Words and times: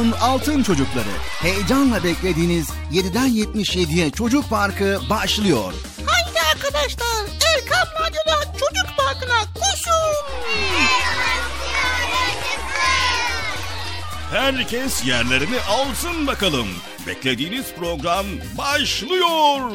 Radyo'nun 0.00 0.12
Altın 0.20 0.62
Çocukları. 0.62 1.08
Heyecanla 1.42 2.04
beklediğiniz 2.04 2.68
7'den 2.92 3.28
77'ye 3.28 4.10
Çocuk 4.10 4.50
Parkı 4.50 5.00
başlıyor. 5.10 5.72
Haydi 6.06 6.40
arkadaşlar 6.54 7.26
Erkam 7.56 7.88
Radyo'da 8.00 8.52
Çocuk 8.52 8.96
Parkı'na 8.96 9.40
koşun. 9.54 10.14
Herkes 14.32 15.06
yerlerini 15.06 15.60
alsın 15.68 16.26
bakalım. 16.26 16.68
Beklediğiniz 17.06 17.66
program 17.78 18.26
başlıyor 18.58 19.70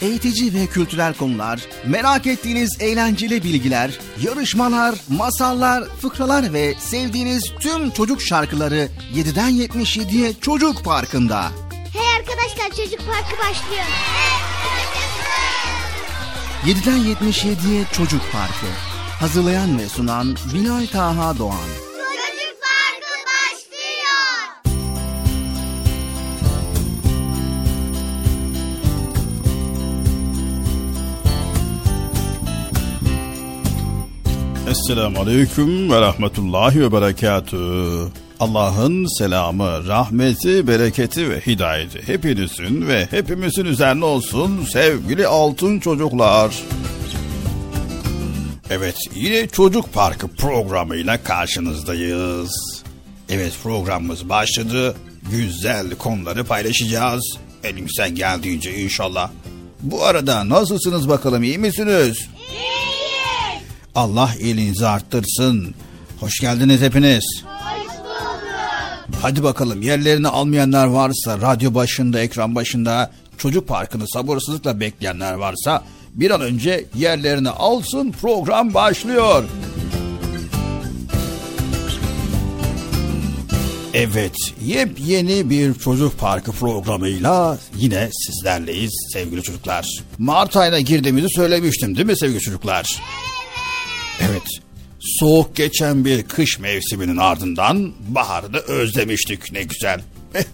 eğitici 0.00 0.54
ve 0.54 0.66
kültürel 0.66 1.14
konular, 1.14 1.60
merak 1.86 2.26
ettiğiniz 2.26 2.76
eğlenceli 2.80 3.44
bilgiler, 3.44 3.98
yarışmalar, 4.22 4.94
masallar, 5.08 5.84
fıkralar 5.84 6.52
ve 6.52 6.74
sevdiğiniz 6.78 7.52
tüm 7.60 7.90
çocuk 7.90 8.22
şarkıları 8.22 8.88
7'den 9.14 9.50
77'ye 9.50 10.32
Çocuk 10.40 10.84
Parkı'nda. 10.84 11.50
Hey 11.92 12.16
arkadaşlar 12.16 12.68
Çocuk 12.84 13.00
Parkı 13.06 13.38
başlıyor. 13.38 13.84
7'den 16.64 16.98
77'ye 16.98 17.84
Çocuk 17.92 18.22
Parkı. 18.32 18.66
Hazırlayan 19.20 19.78
ve 19.78 19.88
sunan 19.88 20.36
Binay 20.54 20.86
Taha 20.86 21.38
Doğan. 21.38 21.68
Esselamu 34.70 35.20
Aleyküm 35.20 35.90
ve 35.90 36.00
Rahmetullahi 36.00 36.80
ve 36.80 36.92
Berekatü. 36.92 37.58
Allah'ın 38.40 39.18
selamı, 39.18 39.86
rahmeti, 39.86 40.66
bereketi 40.66 41.30
ve 41.30 41.40
hidayeti 41.40 42.08
hepinizin 42.08 42.88
ve 42.88 43.06
hepimizin 43.10 43.64
üzerine 43.64 44.04
olsun 44.04 44.64
sevgili 44.72 45.26
altın 45.26 45.80
çocuklar. 45.80 46.54
Evet 48.70 48.96
yine 49.14 49.48
Çocuk 49.48 49.92
Parkı 49.92 50.28
programıyla 50.28 51.22
karşınızdayız. 51.22 52.82
Evet 53.28 53.52
programımız 53.62 54.28
başladı. 54.28 54.96
Güzel 55.30 55.90
konuları 55.90 56.44
paylaşacağız. 56.44 57.38
Elimizden 57.64 58.14
geldiğince 58.14 58.82
inşallah. 58.82 59.30
Bu 59.82 60.04
arada 60.04 60.48
nasılsınız 60.48 61.08
bakalım 61.08 61.42
iyi 61.42 61.58
misiniz? 61.58 62.28
Allah 63.94 64.30
iyiliğinizi 64.40 64.86
arttırsın. 64.86 65.74
Hoş 66.20 66.40
geldiniz 66.40 66.80
hepiniz. 66.80 67.24
Hoş. 67.44 67.57
Hadi 69.22 69.42
bakalım 69.42 69.82
yerlerini 69.82 70.28
almayanlar 70.28 70.86
varsa 70.86 71.40
radyo 71.40 71.74
başında, 71.74 72.20
ekran 72.20 72.54
başında 72.54 73.10
çocuk 73.38 73.68
parkını 73.68 74.08
sabırsızlıkla 74.08 74.80
bekleyenler 74.80 75.32
varsa 75.32 75.84
bir 76.14 76.30
an 76.30 76.40
önce 76.40 76.84
yerlerini 76.94 77.48
alsın 77.50 78.12
program 78.12 78.74
başlıyor. 78.74 79.44
Evet, 83.94 84.36
yepyeni 84.64 85.50
bir 85.50 85.74
çocuk 85.74 86.18
parkı 86.18 86.52
programıyla 86.52 87.58
yine 87.76 88.10
sizlerleyiz 88.12 89.10
sevgili 89.12 89.42
çocuklar. 89.42 89.86
Mart 90.18 90.56
ayına 90.56 90.80
girdiğimizi 90.80 91.28
söylemiştim 91.34 91.96
değil 91.96 92.06
mi 92.06 92.18
sevgili 92.18 92.40
çocuklar? 92.40 93.02
Evet. 94.20 94.30
Evet, 94.30 94.42
soğuk 95.20 95.56
geçen 95.56 96.04
bir 96.04 96.22
kış 96.22 96.58
mevsiminin 96.58 97.16
ardından 97.16 97.92
baharı 98.08 98.52
da 98.52 98.60
özlemiştik 98.60 99.52
ne 99.52 99.62
güzel. 99.62 100.00
Eh, 100.34 100.44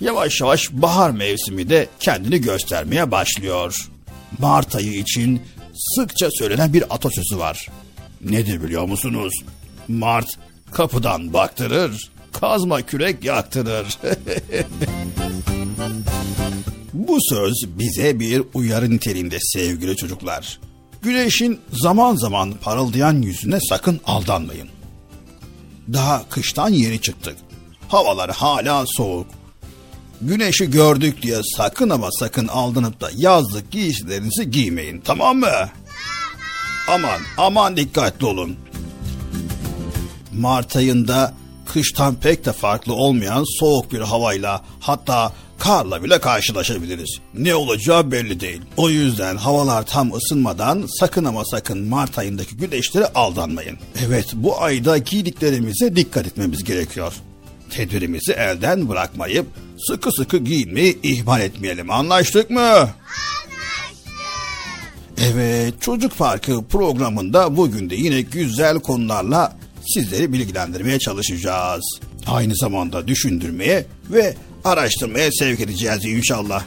yavaş 0.00 0.40
yavaş 0.40 0.72
bahar 0.72 1.10
mevsimi 1.10 1.68
de 1.68 1.88
kendini 2.00 2.40
göstermeye 2.40 3.10
başlıyor. 3.10 3.88
Mart 4.38 4.76
ayı 4.76 4.92
için 4.92 5.42
sıkça 5.74 6.28
söylenen 6.30 6.72
bir 6.72 6.94
atasözü 6.94 7.38
var. 7.38 7.68
Nedir 8.20 8.62
biliyor 8.62 8.84
musunuz? 8.84 9.34
Mart 9.88 10.28
kapıdan 10.72 11.32
baktırır, 11.32 12.10
kazma 12.32 12.82
kürek 12.82 13.24
yaktırır. 13.24 13.98
Bu 16.92 17.18
söz 17.28 17.54
bize 17.66 18.20
bir 18.20 18.42
uyarı 18.54 18.90
niteliğinde 18.90 19.38
sevgili 19.40 19.96
çocuklar. 19.96 20.58
Güneşin 21.04 21.60
zaman 21.72 22.16
zaman 22.16 22.52
parıldayan 22.52 23.22
yüzüne 23.22 23.58
sakın 23.68 24.00
aldanmayın. 24.06 24.68
Daha 25.92 26.28
kıştan 26.28 26.68
yeni 26.68 27.00
çıktık. 27.00 27.36
Havalar 27.88 28.30
hala 28.30 28.84
soğuk. 28.86 29.26
Güneşi 30.20 30.70
gördük 30.70 31.22
diye 31.22 31.40
sakın 31.56 31.90
ama 31.90 32.08
sakın 32.12 32.48
aldanıp 32.48 33.00
da 33.00 33.10
yazlık 33.16 33.70
giysilerinizi 33.70 34.50
giymeyin 34.50 35.00
tamam 35.00 35.38
mı? 35.38 35.70
Aman 36.90 37.20
aman 37.38 37.76
dikkatli 37.76 38.26
olun. 38.26 38.56
Mart 40.32 40.76
ayında 40.76 41.34
kıştan 41.66 42.14
pek 42.14 42.44
de 42.44 42.52
farklı 42.52 42.94
olmayan 42.94 43.44
soğuk 43.60 43.92
bir 43.92 44.00
havayla 44.00 44.64
hatta 44.80 45.32
karla 45.58 46.02
bile 46.02 46.18
karşılaşabiliriz. 46.18 47.18
Ne 47.34 47.54
olacağı 47.54 48.10
belli 48.10 48.40
değil. 48.40 48.60
O 48.76 48.90
yüzden 48.90 49.36
havalar 49.36 49.86
tam 49.86 50.12
ısınmadan 50.12 50.84
sakın 51.00 51.24
ama 51.24 51.44
sakın 51.44 51.88
Mart 51.88 52.18
ayındaki 52.18 52.56
güneşlere 52.56 53.06
aldanmayın. 53.14 53.78
Evet 54.06 54.26
bu 54.34 54.62
ayda 54.62 54.98
giydiklerimize 54.98 55.96
dikkat 55.96 56.26
etmemiz 56.26 56.64
gerekiyor. 56.64 57.12
Tedbirimizi 57.70 58.32
elden 58.32 58.88
bırakmayıp 58.88 59.46
sıkı 59.86 60.12
sıkı 60.12 60.38
giyinmeyi 60.38 60.98
ihmal 61.02 61.40
etmeyelim. 61.40 61.90
Anlaştık 61.90 62.50
mı? 62.50 62.60
Anlaştık. 62.60 62.94
Evet 65.32 65.74
Çocuk 65.80 66.18
Parkı 66.18 66.64
programında 66.64 67.56
bugün 67.56 67.90
de 67.90 67.94
yine 67.94 68.20
güzel 68.20 68.78
konularla 68.78 69.56
sizleri 69.86 70.32
bilgilendirmeye 70.32 70.98
çalışacağız. 70.98 72.00
Aynı 72.26 72.56
zamanda 72.56 73.08
düşündürmeye 73.08 73.86
ve 74.10 74.34
araştırmaya 74.64 75.30
sevk 75.32 75.60
edeceğiz 75.60 76.04
inşallah. 76.04 76.64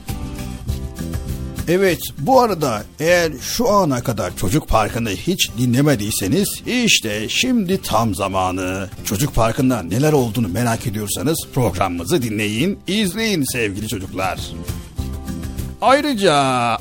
Evet 1.67 1.99
bu 2.19 2.41
arada 2.41 2.83
eğer 2.99 3.31
şu 3.41 3.69
ana 3.69 4.03
kadar 4.03 4.37
Çocuk 4.37 4.67
Parkı'nı 4.67 5.09
hiç 5.09 5.49
dinlemediyseniz 5.57 6.61
işte 6.65 7.29
şimdi 7.29 7.81
tam 7.81 8.15
zamanı. 8.15 8.89
Çocuk 9.05 9.35
Parkı'nda 9.35 9.83
neler 9.83 10.13
olduğunu 10.13 10.47
merak 10.47 10.87
ediyorsanız 10.87 11.47
programımızı 11.53 12.21
dinleyin, 12.21 12.79
izleyin 12.87 13.43
sevgili 13.53 13.87
çocuklar. 13.87 14.39
Ayrıca 15.81 16.33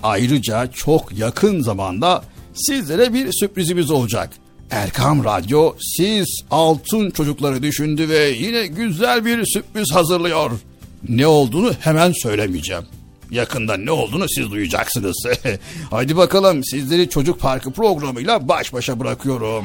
ayrıca 0.03 0.67
çok 0.67 1.19
yakın 1.19 1.61
zamanda 1.61 2.25
sizlere 2.55 3.15
bir 3.15 3.33
sürprizimiz 3.33 3.91
olacak. 3.91 4.31
Erkam 4.71 5.25
Radyo 5.25 5.75
siz 5.97 6.43
altın 6.51 7.11
çocukları 7.11 7.63
düşündü 7.63 8.09
ve 8.09 8.29
yine 8.29 8.67
güzel 8.67 9.25
bir 9.25 9.45
sürpriz 9.47 9.93
hazırlıyor. 9.93 10.51
Ne 11.09 11.27
olduğunu 11.27 11.73
hemen 11.81 12.13
söylemeyeceğim. 12.13 12.85
Yakında 13.31 13.77
ne 13.77 13.91
olduğunu 13.91 14.27
siz 14.29 14.51
duyacaksınız. 14.51 15.27
Haydi 15.91 16.17
bakalım 16.17 16.65
sizleri 16.65 17.09
Çocuk 17.09 17.41
Parkı 17.41 17.73
programıyla 17.73 18.49
baş 18.49 18.73
başa 18.73 19.01
bırakıyorum. 19.01 19.65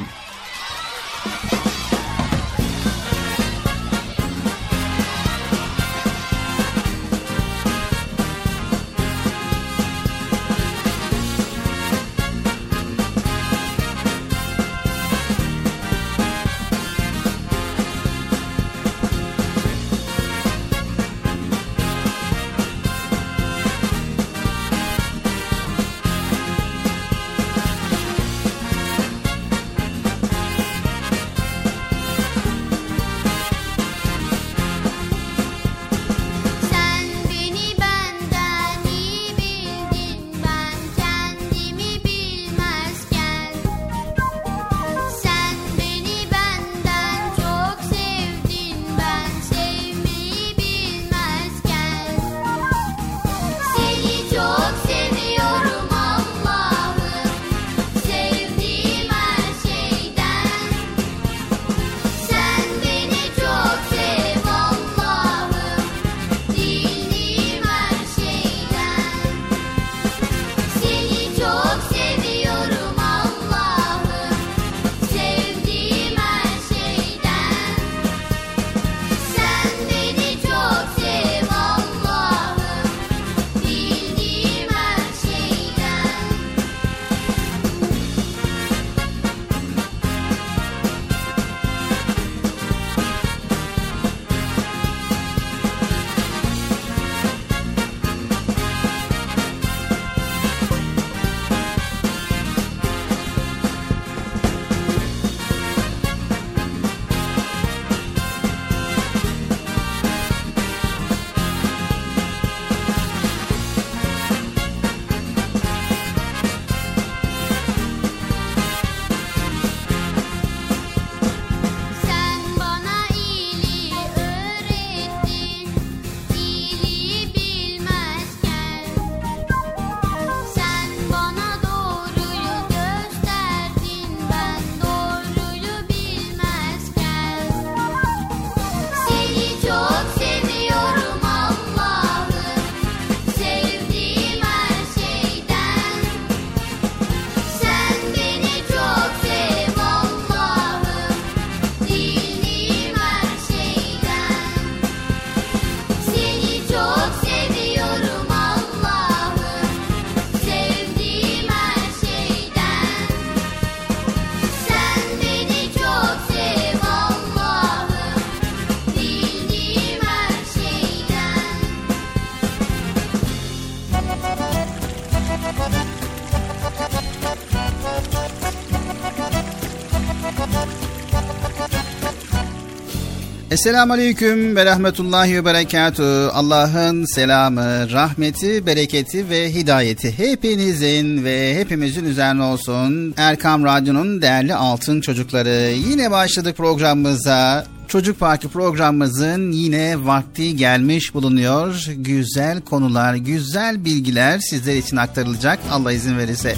Esselamu 183.51 183.93
Aleyküm 183.93 184.55
ve 184.55 184.65
Rahmetullahi 184.65 185.35
ve 185.35 185.45
Berekatuhu. 185.45 186.31
Allah'ın 186.33 187.05
selamı, 187.05 187.91
rahmeti, 187.91 188.65
bereketi 188.65 189.29
ve 189.29 189.53
hidayeti 189.53 190.17
hepinizin 190.17 191.23
ve 191.23 191.55
hepimizin 191.55 192.05
üzerine 192.05 192.43
olsun. 192.43 193.13
Erkam 193.17 193.63
Radyo'nun 193.63 194.21
değerli 194.21 194.55
altın 194.55 195.01
çocukları. 195.01 195.73
Yine 195.89 196.11
başladık 196.11 196.57
programımıza. 196.57 197.65
Çocuk 197.87 198.19
Parkı 198.19 198.49
programımızın 198.49 199.51
yine 199.51 200.05
vakti 200.05 200.55
gelmiş 200.55 201.13
bulunuyor. 201.13 201.85
Güzel 201.95 202.61
konular, 202.61 203.15
güzel 203.15 203.85
bilgiler 203.85 204.39
sizler 204.39 204.75
için 204.75 204.97
aktarılacak 204.97 205.59
Allah 205.71 205.91
izin 205.91 206.17
verirse. 206.17 206.55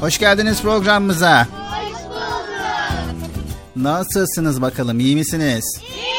Hoş 0.00 0.18
geldiniz 0.18 0.62
programımıza. 0.62 1.46
Nasılsınız 3.76 4.62
bakalım 4.62 5.00
iyi 5.00 5.16
misiniz? 5.16 5.64
İyiyiz. 5.82 6.16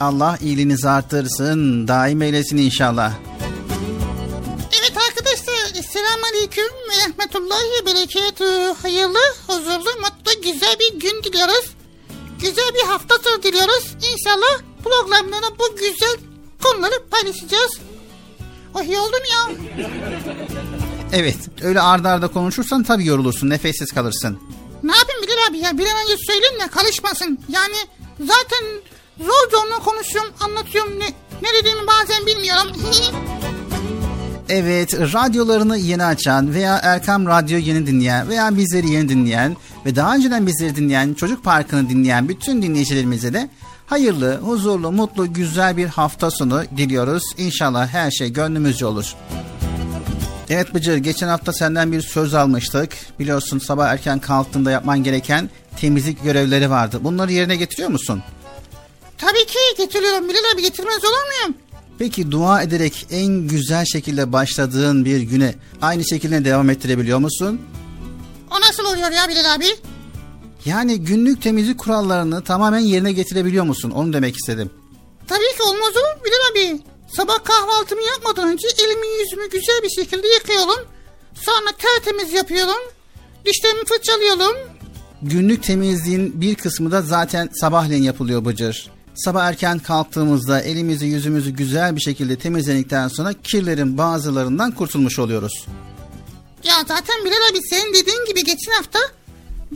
Allah 0.00 0.38
iyiliğinizi 0.42 0.88
arttırsın 0.88 1.88
daim 1.88 2.22
eylesin 2.22 2.56
inşallah. 2.56 3.12
Evet 4.80 4.92
arkadaşlar 5.08 5.78
Esselamu 5.78 6.24
Aleyküm 6.32 6.64
ve 6.64 7.08
Rahmetullahi 7.08 7.64
ve 7.80 7.86
Berekatuhu. 7.86 8.76
Hayırlı, 8.82 9.18
huzurlu, 9.46 10.00
mutlu, 10.00 10.42
güzel 10.42 10.76
bir 10.80 11.00
gün 11.00 11.22
diliyoruz. 11.22 11.70
Güzel 12.40 12.70
bir 12.74 12.88
hafta 12.88 13.14
sonu 13.18 13.42
diliyoruz. 13.42 13.96
İnşallah 14.12 14.60
programlarda 14.84 15.58
bu 15.58 15.76
güzel 15.76 16.16
konuları 16.62 16.94
paylaşacağız. 17.10 17.72
Oh 18.74 18.82
iyi 18.82 18.98
oldum 18.98 19.22
ya. 19.32 19.56
Evet 21.12 21.36
öyle 21.62 21.80
ardarda 21.80 22.10
arda 22.10 22.28
konuşursan 22.28 22.82
tabii 22.82 23.06
yorulursun 23.06 23.50
nefessiz 23.50 23.92
kalırsın. 23.92 24.38
Bilal 25.26 25.50
abi 25.50 25.58
ya 25.58 25.78
bir 25.78 25.86
an 25.86 26.02
önce 26.04 26.16
söyleyeyim 26.26 26.60
de 26.60 26.68
karışmasın. 26.68 27.38
Yani 27.48 27.76
zaten 28.20 28.64
zor 29.18 29.50
zorla 29.50 29.78
konuşuyorum 29.78 30.32
anlatıyorum 30.40 31.00
ne, 31.00 31.06
ne 31.42 31.48
dediğimi 31.60 31.86
bazen 31.86 32.26
bilmiyorum. 32.26 32.72
Evet, 34.48 34.94
radyolarını 34.94 35.78
yeni 35.78 36.04
açan 36.04 36.54
veya 36.54 36.80
Erkam 36.82 37.26
Radyo 37.26 37.58
yeni 37.58 37.86
dinleyen 37.86 38.28
veya 38.28 38.56
bizleri 38.56 38.90
yeni 38.90 39.08
dinleyen 39.08 39.56
ve 39.86 39.96
daha 39.96 40.14
önceden 40.14 40.46
bizleri 40.46 40.76
dinleyen, 40.76 41.14
Çocuk 41.14 41.44
Parkı'nı 41.44 41.88
dinleyen 41.88 42.28
bütün 42.28 42.62
dinleyicilerimize 42.62 43.32
de 43.32 43.50
hayırlı, 43.86 44.36
huzurlu, 44.36 44.92
mutlu, 44.92 45.32
güzel 45.32 45.76
bir 45.76 45.86
hafta 45.86 46.30
sonu 46.30 46.62
diliyoruz. 46.76 47.22
İnşallah 47.38 47.88
her 47.88 48.10
şey 48.10 48.32
gönlümüzce 48.32 48.86
olur. 48.86 49.14
Evet 50.50 50.74
Bıcır 50.74 50.96
geçen 50.96 51.28
hafta 51.28 51.52
senden 51.52 51.92
bir 51.92 52.00
söz 52.00 52.34
almıştık. 52.34 52.92
Biliyorsun 53.18 53.58
sabah 53.58 53.88
erken 53.88 54.18
kalktığında 54.18 54.70
yapman 54.70 55.02
gereken 55.04 55.50
temizlik 55.80 56.22
görevleri 56.24 56.70
vardı. 56.70 56.98
Bunları 57.02 57.32
yerine 57.32 57.56
getiriyor 57.56 57.88
musun? 57.88 58.22
Tabii 59.18 59.46
ki 59.46 59.58
getiriyorum 59.78 60.28
Bilal 60.28 60.54
abi 60.54 60.62
getirmez 60.62 61.04
olur 61.04 61.40
muyum? 61.40 61.56
Peki 61.98 62.30
dua 62.30 62.62
ederek 62.62 63.06
en 63.10 63.26
güzel 63.48 63.84
şekilde 63.84 64.32
başladığın 64.32 65.04
bir 65.04 65.20
güne 65.20 65.54
aynı 65.82 66.08
şekilde 66.08 66.44
devam 66.44 66.70
ettirebiliyor 66.70 67.18
musun? 67.18 67.60
O 68.50 68.60
nasıl 68.60 68.84
oluyor 68.84 69.10
ya 69.10 69.28
Bilal 69.28 69.54
abi? 69.54 69.66
Yani 70.64 71.00
günlük 71.00 71.42
temizlik 71.42 71.78
kurallarını 71.78 72.44
tamamen 72.44 72.78
yerine 72.78 73.12
getirebiliyor 73.12 73.64
musun? 73.64 73.90
Onu 73.90 74.12
demek 74.12 74.36
istedim. 74.36 74.70
Tabii 75.26 75.56
ki 75.56 75.62
olmaz 75.62 75.90
olur 75.96 76.24
Bilal 76.24 76.50
abi. 76.74 76.82
Sabah 77.08 77.44
kahvaltımı 77.44 78.02
yapmadan 78.02 78.48
önce 78.48 78.68
elimi 78.78 79.06
yüzümü 79.06 79.50
güzel 79.50 79.82
bir 79.82 79.90
şekilde 79.90 80.28
yıkıyorum. 80.28 80.86
Sonra 81.34 81.72
tertemiz 81.78 82.32
yapıyorum. 82.32 82.82
Dişlerimi 83.46 83.84
fırçalıyorum. 83.84 84.56
Günlük 85.22 85.62
temizliğin 85.62 86.40
bir 86.40 86.54
kısmı 86.54 86.92
da 86.92 87.02
zaten 87.02 87.48
sabahleyin 87.60 88.02
yapılıyor 88.02 88.44
Bıcır. 88.44 88.90
Sabah 89.14 89.44
erken 89.44 89.78
kalktığımızda 89.78 90.60
elimizi 90.60 91.06
yüzümüzü 91.06 91.50
güzel 91.50 91.96
bir 91.96 92.00
şekilde 92.00 92.36
temizledikten 92.38 93.08
sonra 93.08 93.32
kirlerin 93.32 93.98
bazılarından 93.98 94.72
kurtulmuş 94.72 95.18
oluyoruz. 95.18 95.66
Ya 96.64 96.74
zaten 96.88 97.24
Bilal 97.24 97.50
abi 97.50 97.60
senin 97.70 97.94
dediğin 97.94 98.24
gibi 98.24 98.44
geçen 98.44 98.72
hafta 98.72 98.98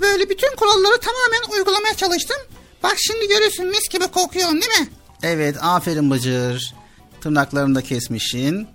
böyle 0.00 0.30
bütün 0.30 0.56
kuralları 0.56 1.00
tamamen 1.00 1.58
uygulamaya 1.58 1.94
çalıştım. 1.94 2.36
Bak 2.82 2.96
şimdi 2.98 3.28
görüyorsun 3.28 3.66
mis 3.66 3.88
gibi 3.88 4.06
kokuyorum 4.06 4.54
değil 4.60 4.80
mi? 4.80 4.88
Evet 5.22 5.56
aferin 5.62 6.10
Bıcır. 6.10 6.74
Tırnaklarını 7.20 7.74
da 7.74 7.82
kesmişsin. 7.82 8.68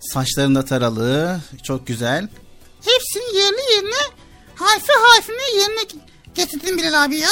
Saçların 0.00 0.54
da 0.54 0.64
taralı. 0.64 1.40
Çok 1.62 1.86
güzel. 1.86 2.28
Hepsini 2.80 3.36
yerli 3.36 3.74
yerine 3.74 4.00
harfi 4.54 4.92
harfine 5.02 5.60
yerine 5.60 6.00
getirdim 6.34 6.78
Bilal 6.78 7.04
abi 7.04 7.16
ya. 7.16 7.28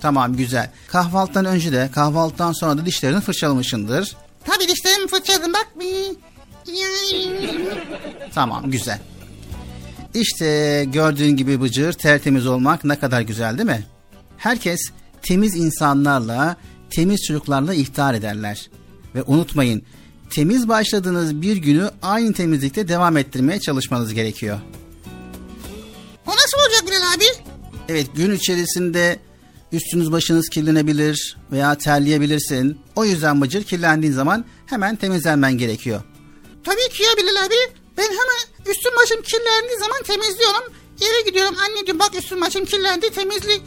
Tamam 0.00 0.36
güzel. 0.36 0.70
Kahvaltıdan 0.88 1.44
önce 1.44 1.72
de 1.72 1.90
kahvaltıdan 1.94 2.52
sonra 2.52 2.78
da 2.78 2.86
dişlerini 2.86 3.20
fırçalamışsındır. 3.20 4.16
Tabii 4.44 4.68
dişlerimi 4.68 5.08
fırçaladım 5.08 5.52
bak. 5.52 5.68
Tamam 8.34 8.70
güzel. 8.70 9.00
İşte 10.14 10.84
gördüğün 10.88 11.36
gibi 11.36 11.60
Bıcır 11.60 11.92
tertemiz 11.92 12.46
olmak 12.46 12.84
ne 12.84 12.98
kadar 12.98 13.20
güzel 13.20 13.58
değil 13.58 13.68
mi? 13.68 13.86
Herkes 14.36 14.80
temiz 15.22 15.56
insanlarla, 15.56 16.56
temiz 16.90 17.20
çocuklarla 17.26 17.74
iftar 17.74 18.14
ederler. 18.14 18.70
Ve 19.18 19.22
unutmayın 19.26 19.82
temiz 20.30 20.68
başladığınız 20.68 21.42
bir 21.42 21.56
günü 21.56 21.90
aynı 22.02 22.32
temizlikte 22.32 22.88
devam 22.88 23.16
ettirmeye 23.16 23.60
çalışmanız 23.60 24.14
gerekiyor. 24.14 24.60
O 26.26 26.30
nasıl 26.30 26.58
olacak 26.58 26.86
Bilal 26.86 27.14
abi? 27.16 27.24
Evet 27.88 28.06
gün 28.14 28.30
içerisinde 28.36 29.18
üstünüz 29.72 30.12
başınız 30.12 30.48
kirlenebilir 30.48 31.36
veya 31.52 31.74
terleyebilirsin. 31.74 32.80
O 32.96 33.04
yüzden 33.04 33.40
bıcır 33.40 33.64
kirlendiğin 33.64 34.12
zaman 34.12 34.44
hemen 34.66 34.96
temizlenmen 34.96 35.58
gerekiyor. 35.58 36.02
Tabii 36.64 36.88
ki 36.92 37.02
ya 37.02 37.10
Bilal 37.16 37.46
abi. 37.46 37.54
Ben 37.96 38.02
hemen 38.02 38.70
üstüm 38.72 38.92
başım 39.02 39.22
kirlendiği 39.22 39.78
zaman 39.78 40.02
temizliyorum. 40.02 40.72
Eve 41.00 41.30
gidiyorum 41.30 41.54
anneciğim 41.58 41.98
bak 41.98 42.10
üstüm 42.18 42.40
başım 42.40 42.64
kirlendi 42.64 43.10
temizlik 43.10 43.62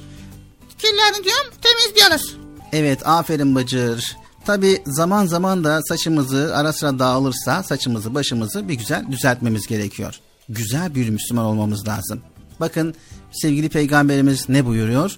kirlendi 0.77 1.23
diyorum 1.23 1.53
temizliyoruz. 1.61 2.37
Evet 2.73 3.07
aferin 3.07 3.55
Bıcır. 3.55 4.20
Tabi 4.45 4.81
zaman 4.85 5.25
zaman 5.25 5.63
da 5.63 5.81
saçımızı 5.81 6.51
ara 6.55 6.73
sıra 6.73 6.99
dağılırsa 6.99 7.63
saçımızı 7.63 8.13
başımızı 8.13 8.67
bir 8.67 8.73
güzel 8.73 9.05
düzeltmemiz 9.11 9.67
gerekiyor. 9.67 10.19
Güzel 10.49 10.95
bir 10.95 11.09
Müslüman 11.09 11.45
olmamız 11.45 11.87
lazım. 11.87 12.21
Bakın 12.59 12.95
sevgili 13.31 13.69
peygamberimiz 13.69 14.49
ne 14.49 14.65
buyuruyor? 14.65 15.17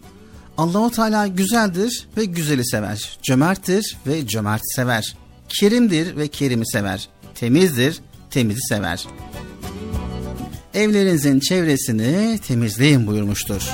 Allahu 0.58 0.92
Teala 0.92 1.28
güzeldir 1.28 2.08
ve 2.18 2.26
güzeli 2.26 2.66
sever. 2.66 3.18
Cömerttir 3.24 3.98
ve 4.08 4.28
cömerti 4.28 4.66
sever. 4.76 5.16
Kerimdir 5.50 6.18
ve 6.18 6.28
kerimi 6.28 6.68
sever. 6.68 7.10
Temizdir, 7.36 8.00
temizi 8.32 8.62
sever. 8.70 9.06
Evlerinizin 10.74 11.40
çevresini 11.40 12.40
temizleyin 12.48 13.08
buyurmuştur. 13.08 13.70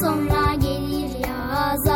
Sonra 0.00 0.54
gelir 0.54 1.10
yaz 1.28 1.88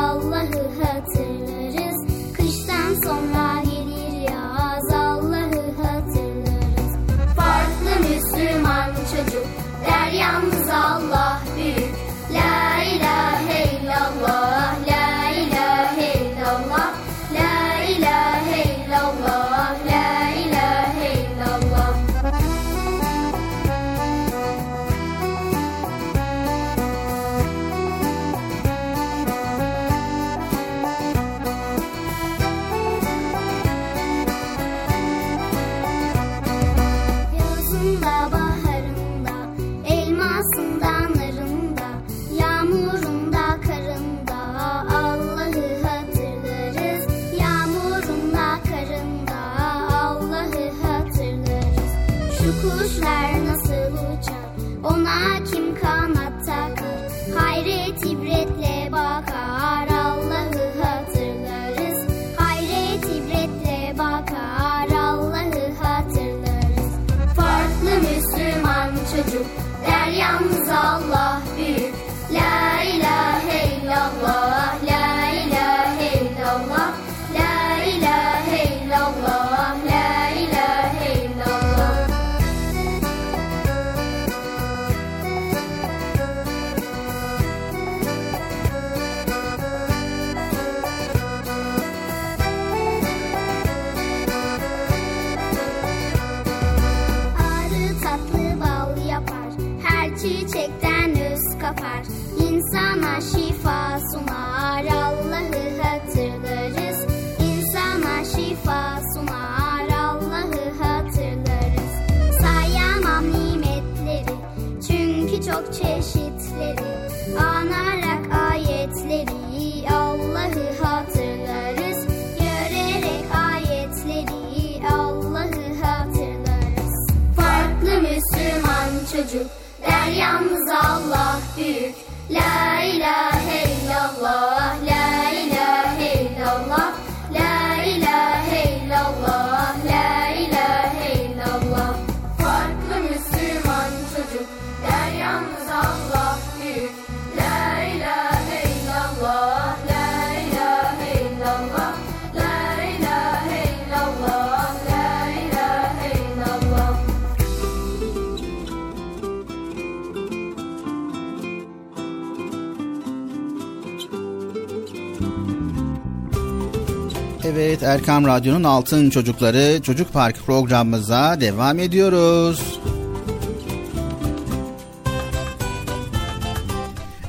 Erkam 167.91 168.27
Radyo'nun 168.27 168.65
Altın 168.65 169.11
Çocukları 169.11 169.83
Çocuk 169.83 170.13
Park 170.13 170.37
programımıza 170.47 171.41
devam 171.41 171.79
ediyoruz. 171.79 172.81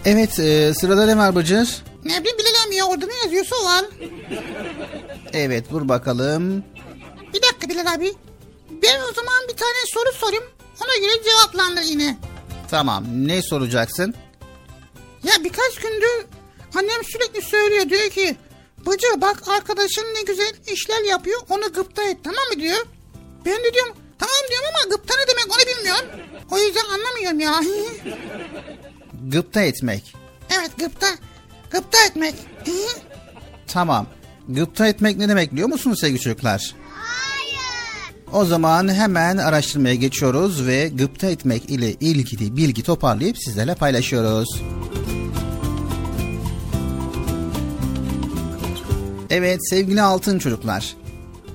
Evet 0.06 0.40
e, 0.40 0.74
sırada 0.74 1.06
ne 1.06 1.18
var 1.18 1.36
Bıcır? 1.36 1.84
Ne 2.06 2.20
bileyim 2.20 2.38
bilemem 2.38 2.78
ya 2.78 2.86
orada 2.86 3.06
ne 3.06 3.14
yazıyorsa 3.24 3.56
o 3.62 3.66
var. 3.66 3.86
Evet 5.34 5.72
dur 5.72 5.90
bakalım. 5.90 6.64
Bir 7.34 7.42
dakika 7.42 7.70
Bilal 7.70 7.94
abi. 7.94 8.14
Ben 8.70 9.00
o 9.12 9.14
zaman 9.14 9.44
bir 9.50 9.58
tane 9.58 9.86
soru 9.86 10.14
sorayım. 10.14 10.44
Ona 10.84 11.08
göre 11.08 11.24
cevaplandır 11.24 11.82
yine. 11.82 12.18
Tamam 12.70 13.06
ne 13.16 13.42
soracaksın? 13.42 14.14
Ya 15.24 15.44
birkaç 15.44 15.76
gündür 15.76 16.26
annem 16.76 17.04
sürekli 17.04 17.42
söylüyor 17.42 17.90
diyor 17.90 18.10
ki 18.10 18.36
Bıcı 18.86 19.22
bak 19.22 19.48
arkadaşın 19.48 20.04
ne 20.16 20.22
güzel 20.22 20.54
işler 20.74 21.02
yapıyor 21.10 21.42
onu 21.50 21.74
gıpta 21.74 22.04
et 22.04 22.18
tamam 22.24 22.44
mı 22.56 22.62
diyor. 22.62 22.86
Ben 23.46 23.54
de 23.64 23.74
diyorum 23.74 23.96
tamam 24.20 24.36
diyorum 24.50 24.68
ama 24.76 24.96
gıpta 24.96 25.14
ne 25.16 25.28
demek 25.28 25.46
onu 25.48 25.76
bilmiyorum. 25.78 26.06
O 26.52 26.58
yüzden 26.58 26.84
anlamıyorum 26.94 27.40
ya. 27.40 27.62
Gıpta 29.28 29.62
etmek. 29.62 30.16
evet 30.60 30.72
gıpta. 30.78 31.08
Gıpta 31.72 31.98
etmek. 32.06 32.36
Tamam. 33.68 34.08
Gıpta 34.50 34.88
etmek 34.88 35.18
ne 35.18 35.30
demek 35.30 35.52
biliyor 35.52 35.68
musunuz 35.68 36.00
sevgili 36.00 36.20
çocuklar? 36.20 36.76
O 38.34 38.46
zaman 38.46 38.94
hemen 38.94 39.38
araştırmaya 39.38 39.96
geçiyoruz 39.96 40.68
ve 40.68 40.88
gıpta 40.88 41.28
etmek 41.28 41.70
ile 41.70 41.94
ilgili 41.94 42.58
bilgi 42.58 42.84
toparlayıp 42.84 43.38
sizlerle 43.38 43.76
paylaşıyoruz. 43.76 44.62
Evet 49.32 49.70
sevgili 49.70 50.02
altın 50.02 50.40
çocuklar. 50.40 50.96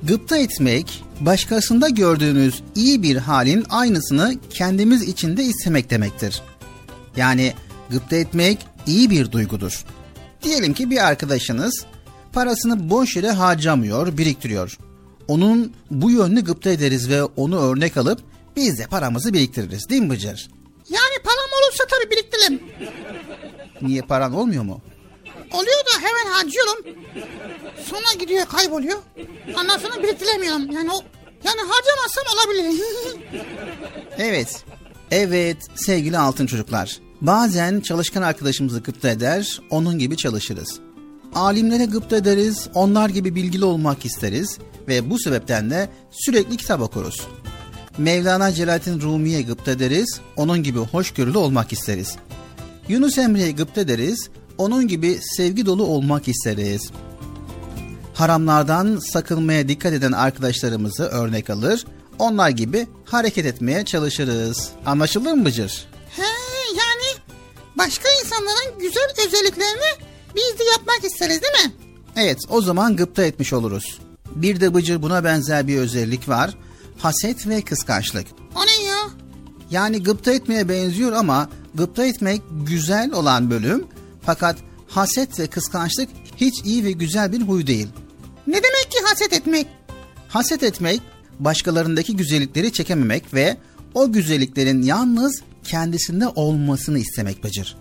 Gıpta 0.02 0.36
etmek, 0.36 1.04
başkasında 1.20 1.88
gördüğünüz 1.88 2.62
iyi 2.74 3.02
bir 3.02 3.16
halin 3.16 3.66
aynısını 3.70 4.34
kendimiz 4.50 5.02
içinde 5.02 5.44
istemek 5.44 5.90
demektir. 5.90 6.42
Yani 7.16 7.54
gıpta 7.90 8.16
etmek 8.16 8.66
iyi 8.86 9.10
bir 9.10 9.32
duygudur. 9.32 9.84
Diyelim 10.42 10.74
ki 10.74 10.90
bir 10.90 11.06
arkadaşınız 11.06 11.84
parasını 12.32 12.90
boş 12.90 13.16
yere 13.16 13.30
harcamıyor, 13.30 14.18
biriktiriyor. 14.18 14.78
Onun 15.28 15.72
bu 15.90 16.10
yönünü 16.10 16.44
gıpta 16.44 16.70
ederiz 16.70 17.08
ve 17.08 17.24
onu 17.24 17.60
örnek 17.60 17.96
alıp 17.96 18.20
biz 18.56 18.78
de 18.78 18.86
paramızı 18.86 19.32
biriktiririz 19.32 19.88
değil 19.88 20.02
mi 20.02 20.10
Bıcır? 20.10 20.50
Yani 20.90 21.22
param 21.24 21.50
olursa 21.62 21.84
tabii 21.90 22.10
biriktiririm. 22.10 22.60
Niye 23.82 24.02
paran 24.02 24.34
olmuyor 24.34 24.64
mu? 24.64 24.80
Oluyor 25.56 25.84
da 25.86 26.00
hemen 26.02 26.32
harcıyorum. 26.32 26.84
Sonra 27.84 28.20
gidiyor 28.20 28.46
kayboluyor. 28.46 28.98
Ondan 29.60 29.78
sonra 29.78 30.02
biriktiremiyorum. 30.02 30.70
Yani 30.72 30.90
o 30.92 31.00
yani 31.44 31.60
harcamazsam 31.60 32.24
olabilir. 32.34 32.82
Evet. 34.18 34.64
Evet 35.10 35.56
sevgili 35.74 36.18
altın 36.18 36.46
çocuklar. 36.46 36.98
Bazen 37.20 37.80
çalışkan 37.80 38.22
arkadaşımızı 38.22 38.80
gıpta 38.80 39.08
eder, 39.08 39.60
onun 39.70 39.98
gibi 39.98 40.16
çalışırız. 40.16 40.80
Alimlere 41.34 41.84
gıpta 41.84 42.16
ederiz, 42.16 42.68
onlar 42.74 43.08
gibi 43.08 43.34
bilgili 43.34 43.64
olmak 43.64 44.04
isteriz 44.04 44.58
ve 44.88 45.10
bu 45.10 45.18
sebepten 45.18 45.70
de 45.70 45.88
sürekli 46.10 46.56
kitap 46.56 46.80
okuruz. 46.80 47.26
Mevlana 47.98 48.52
Celaleddin 48.52 49.00
Rumi'ye 49.00 49.42
gıpta 49.42 49.70
ederiz, 49.70 50.20
onun 50.36 50.62
gibi 50.62 50.78
hoşgörülü 50.78 51.38
olmak 51.38 51.72
isteriz. 51.72 52.16
Yunus 52.88 53.18
Emre'ye 53.18 53.50
gıpta 53.50 53.80
ederiz, 53.80 54.30
onun 54.58 54.88
gibi 54.88 55.18
sevgi 55.36 55.66
dolu 55.66 55.84
olmak 55.84 56.28
isteriz. 56.28 56.90
Haramlardan 58.14 58.98
sakınmaya 59.12 59.68
dikkat 59.68 59.92
eden 59.92 60.12
arkadaşlarımızı 60.12 61.04
örnek 61.04 61.50
alır, 61.50 61.84
onlar 62.18 62.50
gibi 62.50 62.86
hareket 63.04 63.46
etmeye 63.46 63.84
çalışırız. 63.84 64.68
Anlaşıldı 64.86 65.36
mı 65.36 65.44
Bıcır? 65.44 65.86
başka 67.86 68.08
insanların 68.24 68.78
güzel 68.80 69.08
özelliklerini 69.26 70.04
biz 70.36 70.58
de 70.58 70.64
yapmak 70.64 71.04
isteriz 71.04 71.42
değil 71.42 71.66
mi? 71.66 71.72
Evet 72.16 72.38
o 72.48 72.62
zaman 72.62 72.96
gıpta 72.96 73.24
etmiş 73.24 73.52
oluruz. 73.52 73.98
Bir 74.34 74.60
de 74.60 74.74
Bıcır 74.74 75.02
buna 75.02 75.24
benzer 75.24 75.66
bir 75.68 75.78
özellik 75.78 76.28
var. 76.28 76.54
Haset 76.98 77.46
ve 77.46 77.62
kıskançlık. 77.62 78.26
O 78.56 78.66
ne 78.66 78.84
ya? 78.84 78.98
Yani 79.70 80.02
gıpta 80.02 80.32
etmeye 80.32 80.68
benziyor 80.68 81.12
ama 81.12 81.48
gıpta 81.74 82.06
etmek 82.06 82.42
güzel 82.66 83.12
olan 83.12 83.50
bölüm 83.50 83.86
fakat 84.26 84.56
haset 84.88 85.40
ve 85.40 85.46
kıskançlık 85.46 86.08
hiç 86.36 86.54
iyi 86.64 86.84
ve 86.84 86.92
güzel 86.92 87.32
bir 87.32 87.40
huy 87.40 87.66
değil. 87.66 87.88
Ne 88.46 88.54
demek 88.54 88.90
ki 88.90 88.98
haset 89.04 89.32
etmek? 89.32 89.66
Haset 90.28 90.62
etmek 90.62 91.00
başkalarındaki 91.38 92.16
güzellikleri 92.16 92.72
çekememek 92.72 93.34
ve 93.34 93.56
o 93.94 94.12
güzelliklerin 94.12 94.82
yalnız 94.82 95.42
kendisinde 95.64 96.28
olmasını 96.28 96.98
istemek 96.98 97.44
Bıcır. 97.44 97.76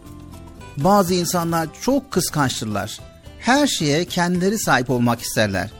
Bazı 0.77 1.13
insanlar 1.13 1.67
çok 1.81 2.11
kıskançtırlar. 2.11 2.99
Her 3.39 3.67
şeye 3.67 4.05
kendileri 4.05 4.59
sahip 4.59 4.89
olmak 4.89 5.21
isterler. 5.21 5.71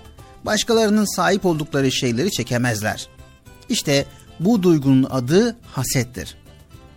Başkalarının 0.46 1.16
sahip 1.16 1.46
oldukları 1.46 1.92
şeyleri 1.92 2.32
çekemezler. 2.32 3.08
İşte 3.70 4.06
bu 4.40 4.64
duygunun 4.64 5.08
adı 5.10 5.56
hasettir. 5.72 6.38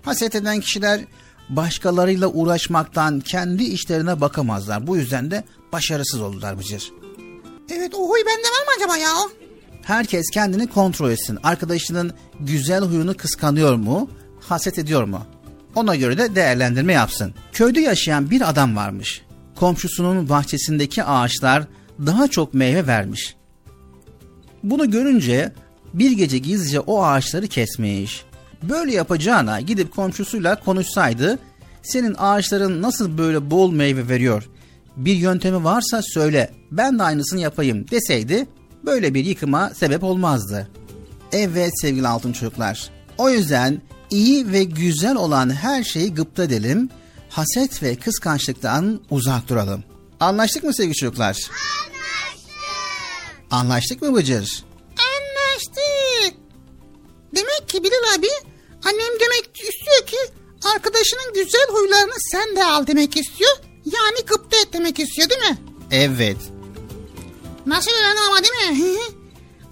Haset 0.02 0.34
eden 0.34 0.60
kişiler 0.60 1.00
başkalarıyla 1.48 2.28
uğraşmaktan 2.28 3.20
kendi 3.20 3.64
işlerine 3.64 4.20
bakamazlar. 4.20 4.86
Bu 4.86 4.96
yüzden 4.96 5.30
de 5.30 5.44
başarısız 5.72 6.20
olurlar 6.20 6.58
Bıcır. 6.58 6.92
Evet 7.72 7.94
o 7.94 8.08
huy 8.08 8.18
bende 8.20 8.46
var 8.46 8.64
mı 8.66 8.70
acaba 8.76 8.96
ya? 8.96 9.14
Herkes 9.82 10.30
kendini 10.30 10.66
kontrol 10.66 11.10
etsin. 11.10 11.38
Arkadaşının 11.42 12.12
güzel 12.40 12.84
huyunu 12.84 13.16
kıskanıyor 13.16 13.74
mu, 13.74 14.10
haset 14.40 14.78
ediyor 14.78 15.04
mu? 15.04 15.26
Ona 15.74 15.96
göre 15.96 16.18
de 16.18 16.34
değerlendirme 16.34 16.92
yapsın. 16.92 17.34
Köyde 17.52 17.80
yaşayan 17.80 18.30
bir 18.30 18.50
adam 18.50 18.76
varmış. 18.76 19.22
Komşusunun 19.56 20.28
bahçesindeki 20.28 21.04
ağaçlar 21.04 21.64
daha 22.06 22.28
çok 22.28 22.54
meyve 22.54 22.86
vermiş. 22.86 23.36
Bunu 24.62 24.90
görünce 24.90 25.52
bir 25.94 26.10
gece 26.10 26.38
gizlice 26.38 26.80
o 26.80 27.02
ağaçları 27.02 27.46
kesmiş. 27.46 28.24
Böyle 28.62 28.94
yapacağına 28.94 29.60
gidip 29.60 29.94
komşusuyla 29.94 30.60
konuşsaydı, 30.60 31.38
senin 31.82 32.14
ağaçların 32.18 32.82
nasıl 32.82 33.18
böyle 33.18 33.50
bol 33.50 33.72
meyve 33.72 34.08
veriyor? 34.08 34.48
Bir 34.96 35.14
yöntemi 35.14 35.64
varsa 35.64 36.00
söyle, 36.02 36.50
ben 36.70 36.98
de 36.98 37.02
aynısını 37.02 37.40
yapayım 37.40 37.90
deseydi, 37.90 38.46
böyle 38.86 39.14
bir 39.14 39.24
yıkıma 39.24 39.70
sebep 39.70 40.04
olmazdı. 40.04 40.68
Evet 41.32 41.72
sevgili 41.80 42.08
altın 42.08 42.32
çocuklar. 42.32 42.90
O 43.18 43.30
yüzden 43.30 43.82
iyi 44.10 44.52
ve 44.52 44.64
güzel 44.64 45.16
olan 45.16 45.50
her 45.50 45.84
şeyi 45.84 46.14
gıpta 46.14 46.42
edelim, 46.42 46.90
haset 47.28 47.82
ve 47.82 47.96
kıskançlıktan 47.96 49.00
uzak 49.10 49.48
duralım. 49.48 49.84
Anlaştık 50.20 50.64
mı 50.64 50.74
sevgili 50.74 50.94
çocuklar? 50.94 51.36
Anlaştık. 51.36 51.52
Anlaştık 53.50 54.02
mı 54.02 54.14
Bıcır? 54.14 54.64
Anlaştık. 54.88 56.38
Demek 57.36 57.68
ki 57.68 57.84
Bilal 57.84 58.18
abi 58.18 58.26
annem 58.88 59.20
demek 59.20 59.50
istiyor 59.54 60.06
ki 60.06 60.16
arkadaşının 60.74 61.34
güzel 61.34 61.66
huylarını 61.70 62.14
sen 62.32 62.56
de 62.56 62.64
al 62.64 62.86
demek 62.86 63.16
istiyor. 63.16 63.50
Yani 63.84 64.26
gıpta 64.26 64.56
et 64.56 64.68
demek 64.72 64.98
istiyor 64.98 65.28
değil 65.30 65.40
mi? 65.40 65.58
Evet. 65.90 66.36
Nasıl 67.66 67.90
öyle 67.90 68.20
ama 68.28 68.36
değil 68.42 68.82
mi? 68.82 68.98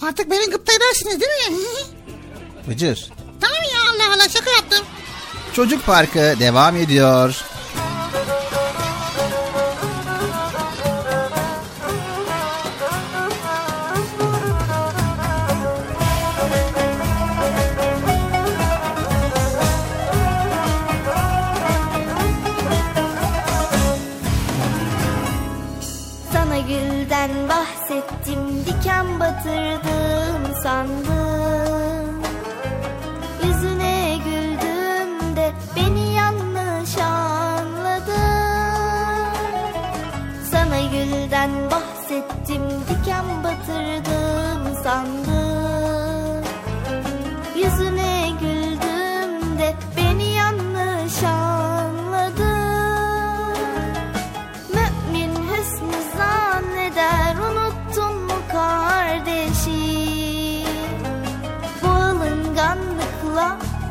Artık 0.03 0.31
beni 0.31 0.51
gıpta 0.51 0.73
edersiniz 0.73 1.21
değil 1.21 1.59
mi? 1.61 1.67
Bıcır. 2.69 3.11
tamam 3.41 3.59
ya 3.75 3.81
Allah 3.91 4.15
Allah 4.15 4.29
şaka 4.29 4.51
yaptım. 4.51 4.85
Çocuk 5.53 5.87
Parkı 5.87 6.19
devam 6.41 6.77
ediyor. 6.77 7.45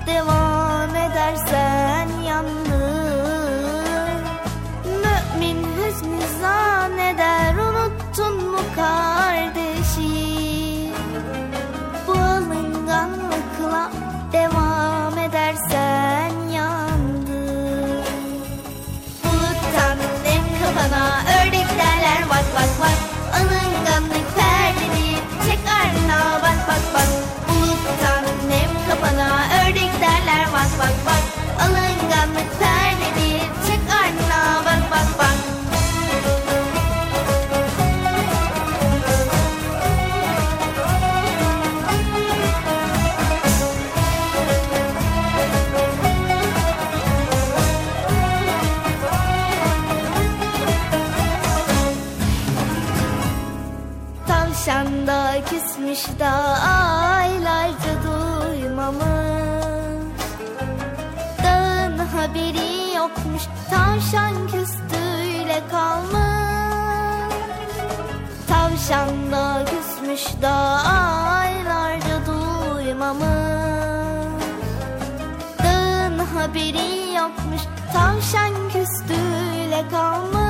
Devam 0.08 0.96
edersen 0.96 2.08
yandın 2.28 4.22
Mümin 4.86 5.64
hüsnü 5.78 6.20
zanneder 6.42 7.56
unuttun 7.56 8.52
mu 8.52 8.60
kardeşi? 8.76 10.36
Bu 12.08 12.12
alınganlıkla 12.12 13.92
devam 14.34 15.18
edersen 15.18 16.32
yandın 16.54 18.04
Buluttan 19.24 19.98
nem 20.24 20.44
kafana 20.62 21.22
ördek 21.40 21.68
derler 21.80 22.30
bak 22.30 22.46
bak 22.56 22.70
bak. 22.82 22.98
Alınganlık 23.34 24.36
perdeni 24.36 25.16
çek 25.46 25.60
ardına 25.82 26.42
bak 26.44 26.60
bak 26.68 26.84
bak. 26.94 27.10
Buluttan 27.50 28.24
nem 28.50 28.65
derler 30.76 30.88
bak 30.88 30.94
bak 31.06 31.06
bak 31.06 31.24
Alınganlık 31.60 32.60
haberi 76.56 77.14
yokmuş. 77.16 77.62
Tavşan 77.94 78.54
küstüyle 78.70 79.84
kalmış 79.92 80.45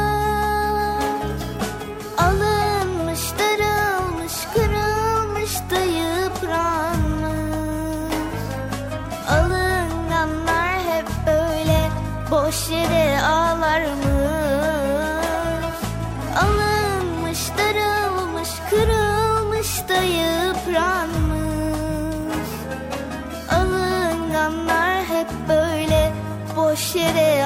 boş 26.95 27.01
yere 27.01 27.45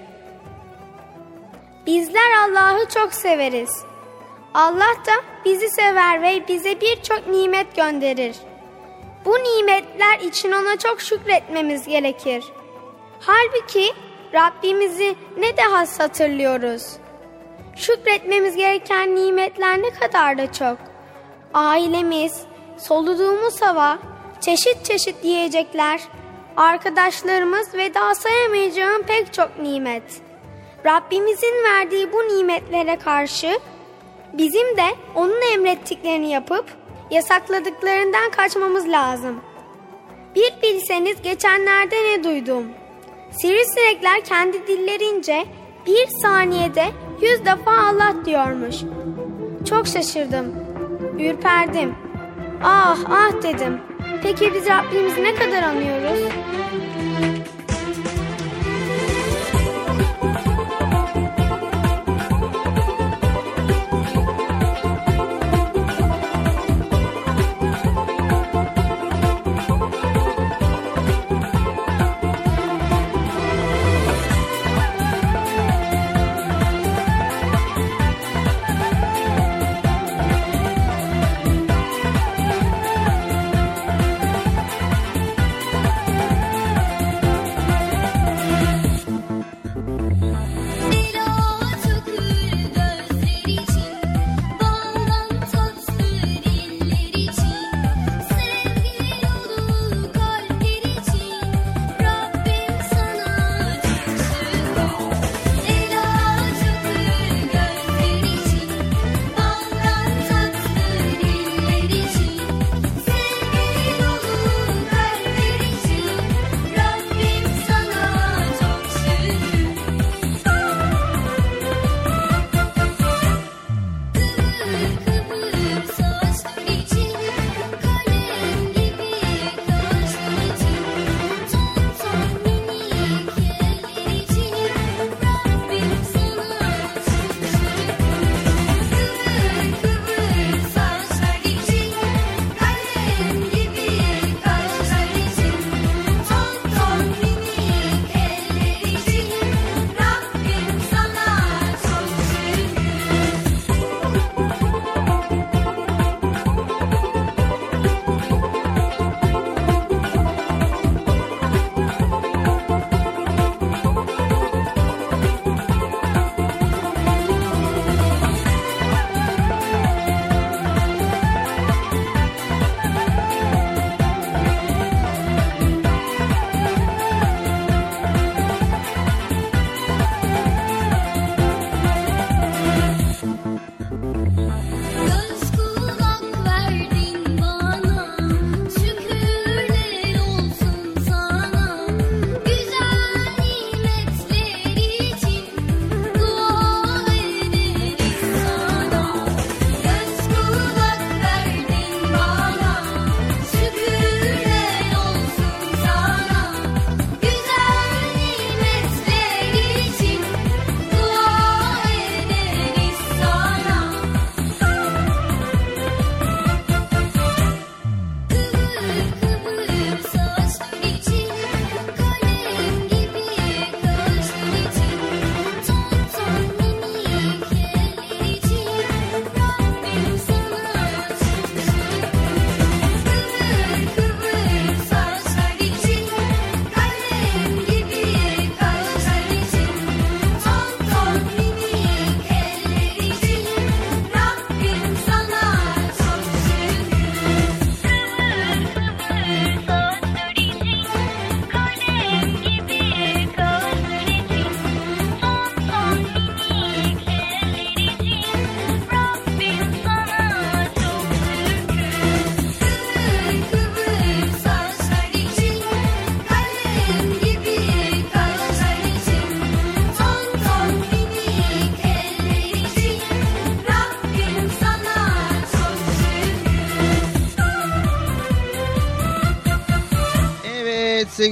Bizler 1.85 2.31
Allah'ı 2.43 2.85
çok 2.89 3.13
severiz. 3.13 3.83
Allah 4.53 4.95
da 5.05 5.11
bizi 5.45 5.69
sever 5.69 6.21
ve 6.21 6.47
bize 6.47 6.81
birçok 6.81 7.27
nimet 7.27 7.75
gönderir. 7.75 8.35
Bu 9.25 9.31
nimetler 9.31 10.19
için 10.19 10.51
ona 10.51 10.77
çok 10.77 11.01
şükretmemiz 11.01 11.87
gerekir. 11.87 12.43
Halbuki 13.19 13.93
Rabbimizi 14.33 15.15
ne 15.37 15.57
de 15.57 15.61
has 15.61 15.99
hatırlıyoruz. 15.99 16.83
Şükretmemiz 17.75 18.55
gereken 18.55 19.15
nimetler 19.15 19.81
ne 19.81 19.89
kadar 19.89 20.37
da 20.37 20.51
çok. 20.53 20.77
Ailemiz, 21.53 22.41
soluduğumuz 22.77 23.61
hava, 23.61 23.99
çeşit 24.41 24.85
çeşit 24.85 25.25
yiyecekler, 25.25 26.01
arkadaşlarımız 26.57 27.73
ve 27.73 27.93
daha 27.93 28.15
sayamayacağım 28.15 29.03
pek 29.03 29.33
çok 29.33 29.59
nimet. 29.59 30.20
Rabbimizin 30.85 31.63
verdiği 31.63 32.13
bu 32.13 32.17
nimetlere 32.17 32.99
karşı 32.99 33.59
bizim 34.33 34.77
de 34.77 34.85
onun 35.15 35.53
emrettiklerini 35.53 36.31
yapıp 36.31 36.65
yasakladıklarından 37.11 38.31
kaçmamız 38.31 38.87
lazım. 38.87 39.41
Bir 40.35 40.53
bilseniz 40.63 41.21
geçenlerde 41.21 41.95
ne 41.95 42.23
duydum. 42.23 42.65
Sivrisinekler 43.31 44.21
kendi 44.21 44.67
dillerince 44.67 45.45
bir 45.87 46.07
saniyede 46.21 46.85
yüz 47.21 47.45
defa 47.45 47.71
Allah 47.71 48.13
diyormuş. 48.25 48.75
Çok 49.69 49.87
şaşırdım. 49.87 50.55
Ürperdim. 51.19 51.95
Ah 52.63 52.97
ah 53.09 53.43
dedim. 53.43 53.81
Peki 54.23 54.53
biz 54.53 54.65
Rabbimizi 54.65 55.23
ne 55.23 55.35
kadar 55.35 55.63
anıyoruz? 55.63 56.19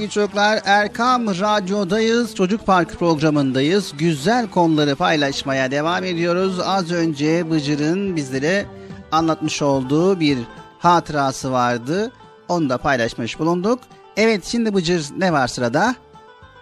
Sevgili 0.00 0.14
çocuklar 0.14 0.60
Erkam 0.64 1.26
Radyo'dayız. 1.26 2.34
Çocuk 2.34 2.66
Park 2.66 2.98
programındayız. 2.98 3.92
Güzel 3.98 4.50
konuları 4.50 4.96
paylaşmaya 4.96 5.70
devam 5.70 6.04
ediyoruz. 6.04 6.60
Az 6.60 6.92
önce 6.92 7.50
Bıcır'ın 7.50 8.16
bizlere 8.16 8.66
anlatmış 9.12 9.62
olduğu 9.62 10.20
bir 10.20 10.38
hatırası 10.78 11.52
vardı. 11.52 12.12
Onu 12.48 12.68
da 12.68 12.78
paylaşmış 12.78 13.38
bulunduk. 13.38 13.80
Evet 14.16 14.44
şimdi 14.44 14.74
Bıcır 14.74 15.06
ne 15.16 15.32
var 15.32 15.48
sırada? 15.48 15.94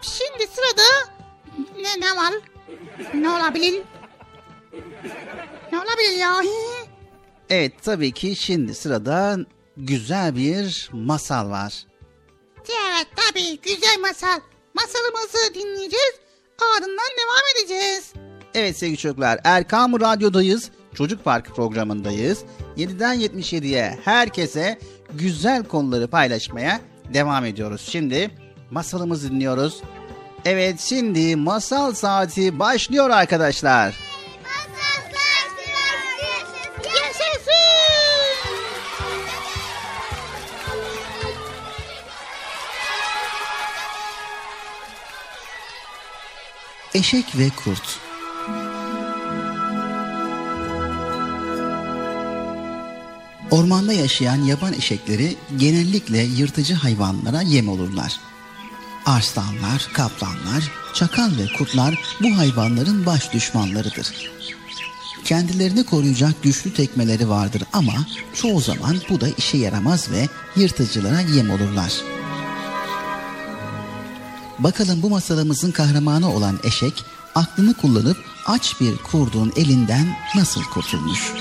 Şimdi 0.02 0.50
sırada 0.52 1.12
ne, 1.76 2.06
ne 2.06 2.16
var? 2.16 2.34
Ne 3.14 3.30
olabilir? 3.30 3.82
Ne 5.72 5.78
olabilir 5.78 6.18
ya? 6.20 6.42
Evet 7.50 7.72
tabii 7.82 8.12
ki 8.12 8.36
şimdi 8.36 8.74
sırada 8.74 9.36
güzel 9.76 10.36
bir 10.36 10.90
masal 10.92 11.50
var. 11.50 11.87
Evet 12.68 13.06
tabii 13.16 13.60
güzel 13.60 13.98
masal. 14.00 14.40
Masalımızı 14.74 15.54
dinleyeceğiz. 15.54 16.14
Ardından 16.76 17.08
devam 17.18 17.42
edeceğiz. 17.56 18.12
Evet 18.54 18.78
sevgili 18.78 18.98
çocuklar 18.98 19.40
Erkam 19.44 20.00
Radyo'dayız. 20.00 20.70
Çocuk 20.94 21.24
Park 21.24 21.46
programındayız. 21.56 22.38
7'den 22.76 23.16
77'ye 23.20 23.98
herkese 24.04 24.78
güzel 25.14 25.64
konuları 25.64 26.08
paylaşmaya 26.08 26.80
devam 27.14 27.44
ediyoruz. 27.44 27.88
Şimdi 27.92 28.30
masalımızı 28.70 29.30
dinliyoruz. 29.30 29.82
Evet 30.44 30.80
şimdi 30.80 31.36
masal 31.36 31.94
saati 31.94 32.58
başlıyor 32.58 33.10
arkadaşlar. 33.10 33.96
Eşek 46.94 47.38
ve 47.38 47.50
Kurt 47.64 47.98
Ormanda 53.50 53.92
yaşayan 53.92 54.36
yaban 54.36 54.72
eşekleri 54.72 55.36
genellikle 55.56 56.18
yırtıcı 56.18 56.74
hayvanlara 56.74 57.42
yem 57.42 57.68
olurlar. 57.68 58.20
Arslanlar, 59.06 59.88
kaplanlar, 59.92 60.72
çakal 60.94 61.30
ve 61.38 61.46
kurtlar 61.58 61.98
bu 62.22 62.38
hayvanların 62.38 63.06
baş 63.06 63.32
düşmanlarıdır. 63.32 64.30
Kendilerini 65.24 65.84
koruyacak 65.84 66.42
güçlü 66.42 66.74
tekmeleri 66.74 67.28
vardır 67.28 67.62
ama 67.72 68.06
çoğu 68.34 68.60
zaman 68.60 68.96
bu 69.10 69.20
da 69.20 69.28
işe 69.28 69.58
yaramaz 69.58 70.10
ve 70.10 70.28
yırtıcılara 70.56 71.20
yem 71.20 71.50
olurlar. 71.50 72.17
Bakalım 74.58 75.02
bu 75.02 75.10
masalımızın 75.10 75.70
kahramanı 75.70 76.34
olan 76.34 76.58
eşek 76.64 77.04
aklını 77.34 77.74
kullanıp 77.74 78.16
aç 78.46 78.80
bir 78.80 78.96
kurdun 78.96 79.52
elinden 79.56 80.16
nasıl 80.34 80.62
kurtulmuş? 80.62 81.32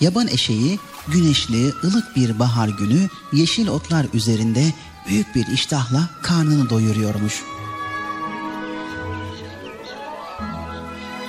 Yaban 0.00 0.28
eşeği 0.28 0.78
güneşli, 1.08 1.72
ılık 1.84 2.16
bir 2.16 2.38
bahar 2.38 2.68
günü 2.68 3.08
yeşil 3.32 3.68
otlar 3.68 4.06
üzerinde 4.14 4.72
büyük 5.08 5.34
bir 5.34 5.46
iştahla 5.46 6.10
karnını 6.22 6.70
doyuruyormuş. 6.70 7.42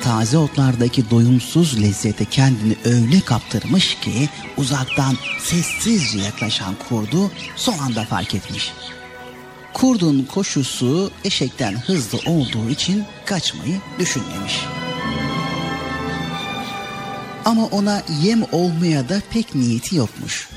Taze 0.03 0.37
otlardaki 0.37 1.09
doyumsuz 1.09 1.81
lezzete 1.81 2.25
kendini 2.25 2.75
öyle 2.85 3.21
kaptırmış 3.21 3.95
ki 3.95 4.29
uzaktan 4.57 5.17
sessizce 5.39 6.19
yaklaşan 6.19 6.75
kurdu 6.89 7.31
son 7.55 7.77
anda 7.77 8.05
fark 8.05 8.35
etmiş. 8.35 8.73
Kurdun 9.73 10.23
koşusu 10.33 11.11
eşekten 11.23 11.73
hızlı 11.73 12.19
olduğu 12.25 12.69
için 12.69 13.05
kaçmayı 13.25 13.79
düşünmemiş. 13.99 14.65
Ama 17.45 17.65
ona 17.65 18.01
yem 18.21 18.43
olmaya 18.51 19.09
da 19.09 19.21
pek 19.29 19.55
niyeti 19.55 19.95
yokmuş. 19.95 20.49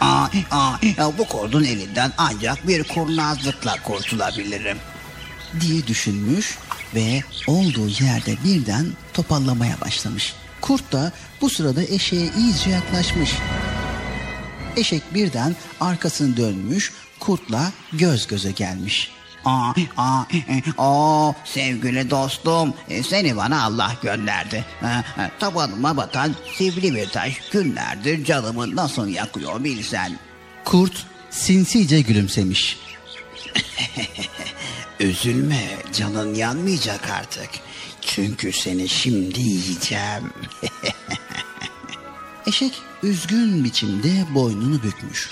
Aa, 0.00 0.26
aa, 0.50 0.72
ya 0.98 1.18
bu 1.18 1.24
kurdun 1.24 1.64
elinden 1.64 2.12
ancak 2.18 2.68
bir 2.68 2.84
kurnazlıkla 2.84 3.76
kurtulabilirim. 3.84 4.78
diye 5.60 5.86
düşünmüş 5.86 6.58
ve 6.94 7.22
olduğu 7.46 7.88
yerde 7.88 8.36
birden 8.44 8.86
topallamaya 9.14 9.80
başlamış. 9.80 10.34
Kurt 10.60 10.92
da 10.92 11.12
bu 11.40 11.50
sırada 11.50 11.82
eşeğe 11.82 12.30
iyice 12.38 12.70
yaklaşmış. 12.70 13.30
Eşek 14.76 15.14
birden 15.14 15.56
arkasını 15.80 16.36
dönmüş, 16.36 16.92
kurtla 17.20 17.72
göz 17.92 18.26
göze 18.26 18.50
gelmiş. 18.50 19.10
Aa, 19.44 19.72
aa, 19.96 20.22
e, 20.32 20.62
o 20.78 21.34
sevgili 21.44 22.10
dostum 22.10 22.74
e, 22.88 23.02
seni 23.02 23.36
bana 23.36 23.64
Allah 23.64 23.92
gönderdi. 24.02 24.64
Tabanıma 25.40 25.96
batan 25.96 26.34
sivri 26.56 26.94
bir 26.94 27.08
taş 27.08 27.40
günlerdir 27.52 28.24
canımı 28.24 28.76
nasıl 28.76 29.08
yakıyor 29.08 29.64
bilsen. 29.64 30.18
Kurt 30.64 31.06
sinsice 31.30 32.00
gülümsemiş. 32.00 32.78
Üzülme 35.00 35.76
canın 35.92 36.34
yanmayacak 36.34 37.10
artık. 37.10 37.50
Çünkü 38.00 38.52
seni 38.52 38.88
şimdi 38.88 39.40
yiyeceğim. 39.40 40.32
Eşek 42.46 42.72
üzgün 43.02 43.64
biçimde 43.64 44.24
boynunu 44.34 44.82
bükmüş. 44.82 45.30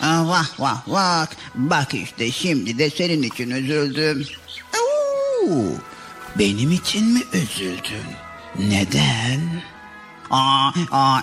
Aa, 0.00 0.28
vah 0.28 0.60
vah 0.60 0.88
vah 0.88 1.26
bak 1.54 1.94
işte 1.94 2.32
şimdi 2.32 2.78
de 2.78 2.90
senin 2.90 3.22
için 3.22 3.50
üzüldüm. 3.50 4.26
Oo, 4.74 5.56
benim 6.38 6.72
için 6.72 7.06
mi 7.06 7.22
üzüldün? 7.32 8.06
Neden? 8.58 9.40
Aa, 10.30 10.70
aa, 10.90 11.20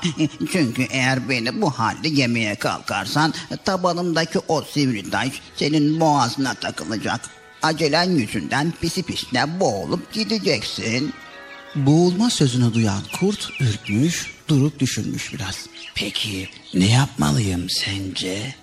çünkü 0.52 0.84
eğer 0.90 1.30
beni 1.30 1.62
bu 1.62 1.72
halde 1.72 2.08
yemeye 2.08 2.56
kalkarsan 2.56 3.34
tabanımdaki 3.66 4.40
o 4.48 4.62
sivri 4.62 5.10
taş 5.10 5.30
senin 5.56 6.00
boğazına 6.00 6.54
takılacak. 6.54 7.22
Acelen 7.62 8.10
yüzünden 8.10 8.74
pisi 8.82 9.04
pisine 9.04 9.60
boğulup 9.60 10.14
gideceksin. 10.14 11.14
Boğulma 11.76 12.30
sözünü 12.30 12.74
duyan 12.74 13.02
kurt 13.20 13.50
ürkmüş, 13.60 14.32
durup 14.48 14.80
düşünmüş 14.80 15.34
biraz. 15.34 15.68
Peki 15.96 16.50
ne 16.74 16.92
yapmalıyım 16.92 17.70
sence? 17.70 18.56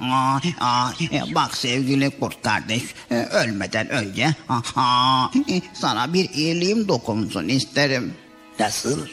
Aa, 0.00 0.38
aa, 0.60 0.90
e, 1.12 1.34
bak 1.34 1.56
sevgili 1.56 2.10
kurt 2.10 2.42
kardeş 2.42 2.82
e, 3.10 3.14
ölmeden 3.14 3.88
önce 3.88 4.34
aa, 4.76 5.26
e, 5.48 5.62
sana 5.74 6.12
bir 6.12 6.30
iyiliğim 6.30 6.88
dokunsun 6.88 7.48
isterim. 7.48 8.14
Nasıl? 8.60 9.06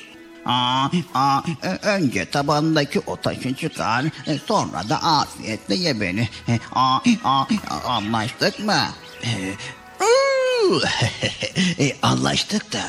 Aa, 0.48 0.90
aa, 1.14 1.42
e, 1.64 1.70
önce 1.88 2.30
tabandaki 2.30 3.00
o 3.00 3.16
taşı 3.16 3.56
çıkar 3.56 4.06
e, 4.28 4.38
sonra 4.48 4.90
da 4.90 5.04
afiyetle 5.04 5.76
ye 5.76 6.02
beni. 6.02 6.30
E, 6.48 6.60
aa, 6.74 7.00
aa, 7.24 7.46
anlaştık 7.86 8.60
mı? 8.60 8.80
Anlaştık 12.02 12.74
da 12.74 12.82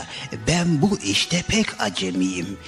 ben 0.47 0.83
bu 0.83 0.99
işte 1.05 1.43
pek 1.49 1.81
acemiyim. 1.81 2.59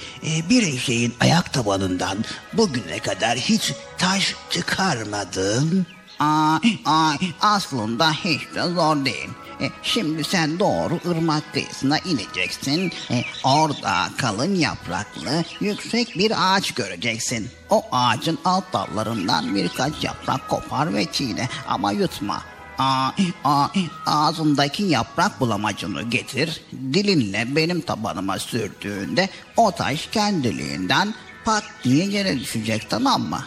Bir 0.49 0.73
eşeğin 0.73 1.13
ayak 1.19 1.53
tabanından 1.53 2.17
bugüne 2.53 2.99
kadar 2.99 3.37
hiç 3.37 3.73
taş 3.97 4.35
çıkarmadım. 4.49 5.85
Aa, 6.19 6.59
aa, 6.85 7.13
aslında 7.41 8.11
hiç 8.11 8.41
de 8.55 8.61
zor 8.61 9.05
değil. 9.05 9.29
E, 9.61 9.69
şimdi 9.83 10.23
sen 10.23 10.59
doğru 10.59 10.99
ırmak 11.09 11.53
kıyısına 11.53 11.97
ineceksin. 11.97 12.91
E, 13.11 13.23
orada 13.43 14.09
kalın 14.17 14.55
yapraklı 14.55 15.43
yüksek 15.59 16.17
bir 16.17 16.33
ağaç 16.37 16.71
göreceksin. 16.71 17.49
O 17.69 17.83
ağacın 17.91 18.39
alt 18.45 18.73
dallarından 18.73 19.55
birkaç 19.55 20.03
yaprak 20.03 20.49
kopar 20.49 20.93
ve 20.93 21.05
çiğne 21.11 21.49
ama 21.67 21.91
yutma. 21.91 22.43
Aa, 22.77 23.11
aa, 23.43 23.67
ağzındaki 24.05 24.83
yaprak 24.83 25.39
bulamacını 25.39 26.03
getir, 26.03 26.61
dilinle 26.93 27.55
benim 27.55 27.81
tabanıma 27.81 28.39
sürdüğünde 28.39 29.29
o 29.57 29.71
taş 29.71 30.07
kendiliğinden 30.11 31.13
pat 31.45 31.63
diye 31.83 32.05
yere 32.05 32.39
düşecek 32.39 32.89
tamam 32.89 33.21
mı? 33.21 33.45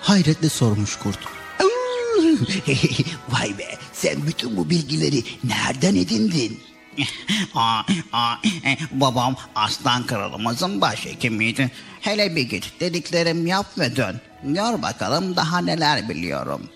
Hayretle 0.00 0.48
sormuş 0.48 0.96
kurt. 0.96 1.18
Vay 3.28 3.58
be 3.58 3.78
sen 3.94 4.26
bütün 4.26 4.56
bu 4.56 4.70
bilgileri 4.70 5.22
nereden 5.44 5.94
edindin? 5.94 6.60
aa, 7.54 7.82
aa, 8.12 8.34
e, 8.64 8.78
babam 8.92 9.36
aslan 9.54 10.06
kralımızın 10.06 10.80
başhekimiydi. 10.80 11.70
Hele 12.00 12.36
bir 12.36 12.42
git 12.42 12.80
dediklerim 12.80 13.46
yap 13.46 13.78
ve 13.78 13.96
dön. 13.96 14.20
Gör 14.44 14.82
bakalım 14.82 15.36
daha 15.36 15.58
neler 15.58 16.08
biliyorum. 16.08 16.68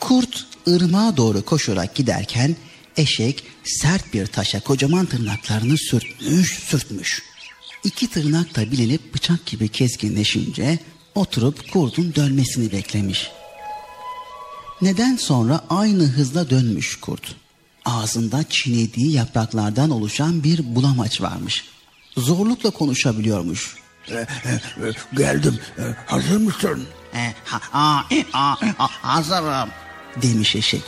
Kurt 0.00 0.46
ırmağa 0.68 1.16
doğru 1.16 1.44
koşarak 1.44 1.94
giderken 1.94 2.56
eşek 2.96 3.44
sert 3.64 4.14
bir 4.14 4.26
taşa 4.26 4.60
kocaman 4.60 5.06
tırnaklarını 5.06 5.78
sürtmüş 5.78 6.58
sürtmüş. 6.58 7.22
İki 7.84 8.10
tırnak 8.10 8.56
da 8.56 8.70
bilinip 8.70 9.14
bıçak 9.14 9.46
gibi 9.46 9.68
keskinleşince 9.68 10.78
oturup 11.14 11.72
kurdun 11.72 12.14
dönmesini 12.14 12.72
beklemiş. 12.72 13.30
Neden 14.82 15.16
sonra 15.16 15.60
aynı 15.70 16.02
hızla 16.02 16.50
dönmüş 16.50 17.00
kurt. 17.00 17.34
Ağzında 17.84 18.44
çiğnediği 18.50 19.12
yapraklardan 19.12 19.90
oluşan 19.90 20.44
bir 20.44 20.74
bulamaç 20.74 21.20
varmış. 21.20 21.64
Zorlukla 22.16 22.70
konuşabiliyormuş. 22.70 23.76
E, 24.08 24.14
e, 24.14 24.18
e, 24.18 24.92
geldim. 25.16 25.58
Hazır 26.06 26.36
mısın? 26.36 26.86
Hazırım 29.02 29.68
demiş 30.22 30.56
eşek. 30.56 30.82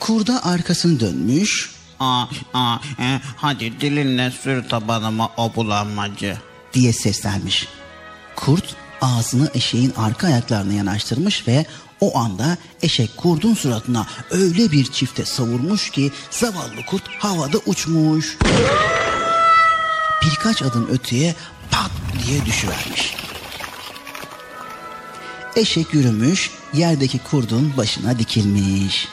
Kurda 0.00 0.44
arkasını 0.44 1.00
dönmüş. 1.00 1.70
Aa, 2.00 2.26
aa, 2.54 2.76
e, 2.98 3.20
hadi 3.36 3.80
dilinle 3.80 4.30
sür 4.30 4.68
tabanıma 4.68 5.30
o 5.36 5.54
bulanmacı. 5.54 6.36
diye 6.74 6.92
seslenmiş. 6.92 7.68
Kurt 8.36 8.76
ağzını 9.00 9.50
eşeğin 9.54 9.92
arka 9.96 10.26
ayaklarına 10.26 10.72
yanaştırmış 10.72 11.48
ve 11.48 11.66
o 12.00 12.18
anda 12.18 12.56
eşek 12.82 13.16
kurdun 13.16 13.54
suratına 13.54 14.06
öyle 14.30 14.72
bir 14.72 14.84
çifte 14.84 15.24
savurmuş 15.24 15.90
ki 15.90 16.12
zavallı 16.30 16.86
kurt 16.86 17.08
havada 17.08 17.58
uçmuş. 17.66 18.38
Birkaç 20.24 20.62
adım 20.62 20.88
öteye 20.90 21.34
pat 21.70 21.90
diye 22.26 22.46
düşüvermiş. 22.46 23.14
Eşek 25.56 25.94
yürümüş, 25.94 26.50
yerdeki 26.72 27.18
kurdun 27.18 27.76
başına 27.76 28.18
dikilmiş. 28.18 29.08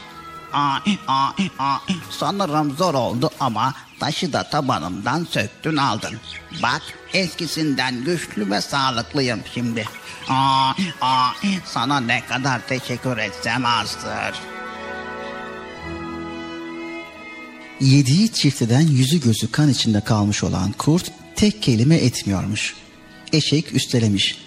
Aa, 0.53 0.77
aa, 1.07 1.31
aa, 1.59 1.77
sanırım 2.09 2.75
zor 2.77 2.93
oldu 2.93 3.29
ama 3.39 3.73
taşı 3.99 4.33
da 4.33 4.49
tabanımdan 4.49 5.27
söktün 5.31 5.77
aldın. 5.77 6.19
Bak 6.63 6.81
eskisinden 7.13 8.03
güçlü 8.03 8.51
ve 8.51 8.61
sağlıklıyım 8.61 9.39
şimdi. 9.53 9.85
Aa, 10.29 10.73
aa, 11.01 11.29
sana 11.65 11.99
ne 11.99 12.25
kadar 12.25 12.67
teşekkür 12.67 13.17
etsem 13.17 13.65
azdır. 13.65 14.39
Yediği 17.81 18.31
çifteden 18.33 18.81
yüzü 18.81 19.21
gözü 19.21 19.51
kan 19.51 19.69
içinde 19.69 20.01
kalmış 20.01 20.43
olan 20.43 20.71
kurt 20.71 21.11
tek 21.35 21.63
kelime 21.63 21.95
etmiyormuş. 21.95 22.75
Eşek 23.33 23.73
üstelemiş. 23.73 24.37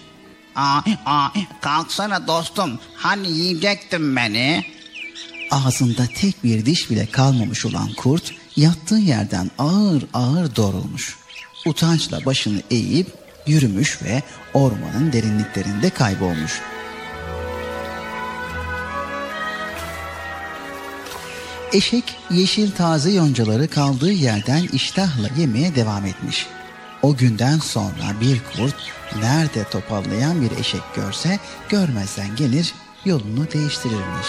Aa, 0.55 0.81
aa, 1.05 1.27
kalksana 1.61 2.27
dostum 2.27 2.79
hani 2.95 3.31
yiyecektin 3.31 4.15
beni. 4.15 4.74
Ağzında 5.51 6.07
tek 6.15 6.43
bir 6.43 6.65
diş 6.65 6.89
bile 6.89 7.05
kalmamış 7.05 7.65
olan 7.65 7.93
kurt 7.97 8.31
yattığı 8.55 8.95
yerden 8.95 9.51
ağır 9.57 10.03
ağır 10.13 10.55
doğrulmuş. 10.55 11.17
Utançla 11.65 12.25
başını 12.25 12.61
eğip 12.71 13.07
yürümüş 13.47 14.03
ve 14.03 14.23
ormanın 14.53 15.13
derinliklerinde 15.13 15.89
kaybolmuş. 15.89 16.61
Eşek 21.73 22.03
yeşil 22.31 22.71
taze 22.71 23.11
yoncaları 23.11 23.67
kaldığı 23.67 24.11
yerden 24.11 24.63
iştahla 24.73 25.29
yemeye 25.37 25.75
devam 25.75 26.05
etmiş. 26.05 26.47
O 27.01 27.15
günden 27.15 27.59
sonra 27.59 28.21
bir 28.21 28.41
kurt 28.43 28.75
nerede 29.19 29.63
topallayan 29.63 30.41
bir 30.41 30.51
eşek 30.59 30.81
görse 30.95 31.39
görmezden 31.69 32.35
gelir 32.35 32.73
yolunu 33.05 33.51
değiştirirmiş. 33.53 34.27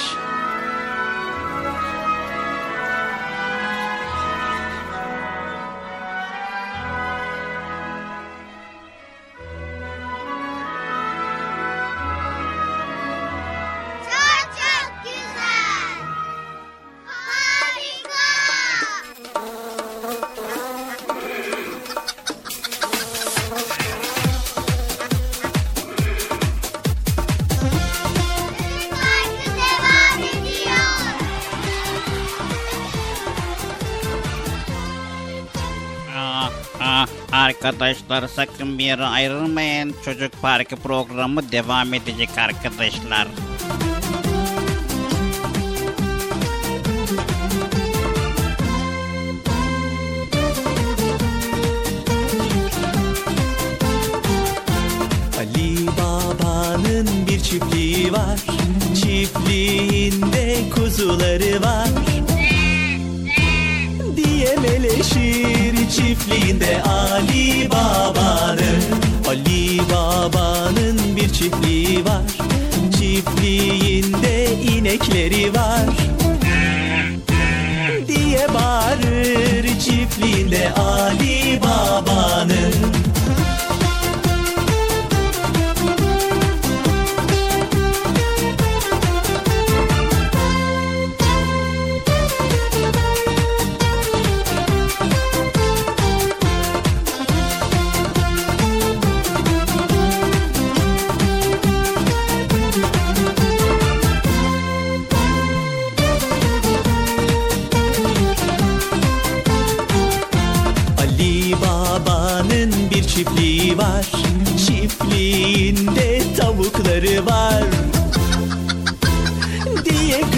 Arkadaşlar 38.16 38.28
sakın 38.28 38.78
bir 38.78 38.84
yere 38.84 39.04
ayrılmayın. 39.04 39.94
Çocuk 40.04 40.42
Parkı 40.42 40.76
programı 40.76 41.52
devam 41.52 41.94
edecek 41.94 42.30
arkadaşlar. 42.38 43.28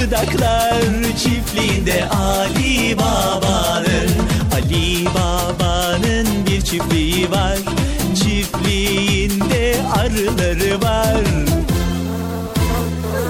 Gıdaklar 0.01 0.82
çiftliğinde 1.18 2.09
Ali 2.09 2.99
Baba'nın 2.99 4.11
Ali 4.55 5.05
Baba'nın 5.05 6.26
bir 6.46 6.61
çiftliği 6.61 7.30
var. 7.30 7.59
Çiftliğinde 8.14 9.76
arıları 9.96 10.82
var. 10.82 11.24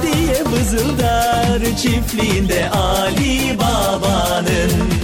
Diye 0.03 0.45
vızıldar 0.45 1.77
çiftliğinde 1.83 2.71
Ali 2.71 3.59
Baba'nın 3.59 4.98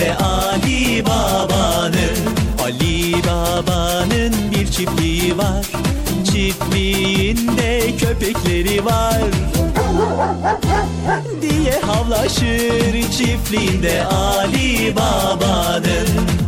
çiftliğinde 0.00 0.16
Ali 0.16 1.04
Baba'nın 1.04 2.16
Ali 2.64 3.12
Baba'nın 3.12 4.32
bir 4.50 4.66
çiftliği 4.66 5.38
var. 5.38 5.66
Çiftliğinde 6.24 7.96
köpekleri 7.96 8.84
var. 8.84 9.22
Diye 11.42 11.80
havlaşır 11.80 12.92
çiftliğinde 13.18 14.04
Ali 14.04 14.96
Baba'nın 14.96 16.39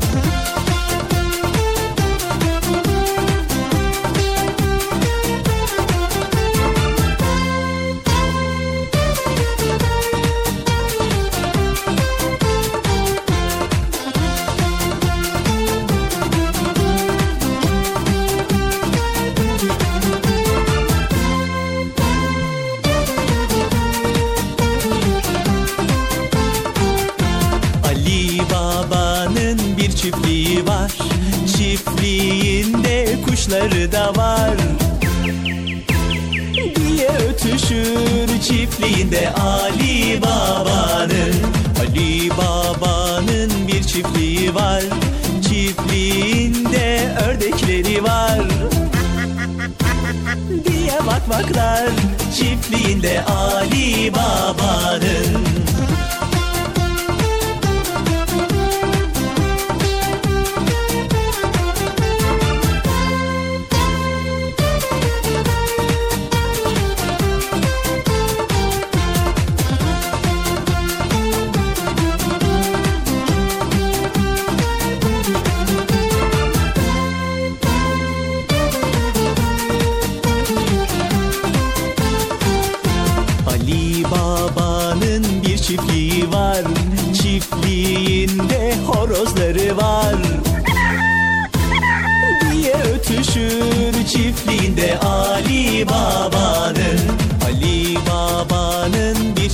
çiftliğinde 53.03 53.25
Ali 53.25 54.13
Baba'nın 54.15 55.42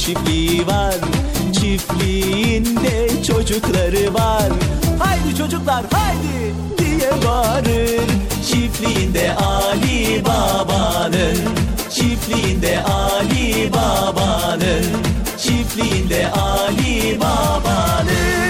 çiftliği 0.08 0.66
var 0.66 0.94
Çiftliğinde 1.52 3.22
çocukları 3.22 4.14
var 4.14 4.52
Haydi 4.98 5.36
çocuklar 5.38 5.84
haydi 5.92 6.54
diye 6.78 7.10
bağırır 7.26 8.08
Çiftliğinde 8.46 9.34
Ali 9.34 10.24
Baba'nın 10.24 11.38
Çiftliğinde 11.90 12.82
Ali 12.82 13.72
Baba'nın 13.72 14.84
Çiftliğinde 15.38 16.30
Ali 16.32 17.20
Baba'nın 17.20 18.48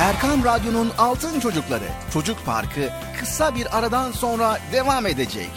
Erkam 0.00 0.44
Radyo'nun 0.44 0.92
Altın 0.98 1.40
Çocukları 1.40 1.88
Çocuk 2.12 2.46
Parkı 2.46 2.90
kısa 3.20 3.54
bir 3.54 3.78
aradan 3.78 4.12
sonra 4.12 4.58
devam 4.72 5.06
edecek. 5.06 5.50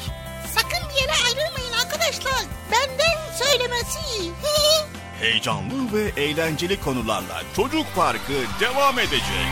Sakın 0.56 0.90
bir 0.90 1.02
yere 1.02 1.12
ayrılmayın 1.12 1.74
arkadaşlar. 1.84 2.46
Benden 2.72 3.46
söylemesi. 3.46 4.32
Heyecanlı 5.22 5.94
ve 5.94 6.22
eğlenceli 6.22 6.82
konularla 6.82 7.42
Çocuk 7.56 7.86
Parkı 7.96 8.34
devam 8.60 9.00
edecek. 9.00 9.48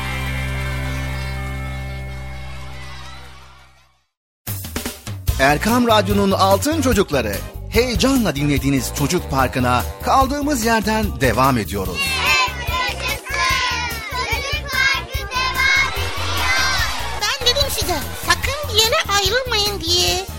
Erkam 5.39 5.87
Radyo'nun 5.87 6.31
Altın 6.31 6.81
Çocukları 6.81 7.35
heyecanla 7.69 8.35
dinlediğiniz 8.35 8.91
Çocuk 8.97 9.31
Parkı'na 9.31 9.83
kaldığımız 10.03 10.65
yerden 10.65 11.21
devam 11.21 11.57
ediyoruz. 11.57 11.97
Ben 17.21 17.47
dedim 17.47 17.69
size 17.69 17.97
sakın 18.25 18.69
bir 18.69 18.81
yere 18.81 18.95
ayrılmayın 19.17 19.81
diye. 19.81 20.38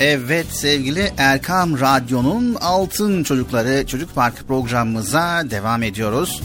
Evet 0.00 0.46
sevgili 0.52 1.12
Erkam 1.18 1.80
Radyo'nun 1.80 2.54
Altın 2.54 3.22
Çocukları 3.22 3.86
Çocuk 3.86 4.14
Parkı 4.14 4.46
programımıza 4.46 5.42
devam 5.50 5.82
ediyoruz. 5.82 6.42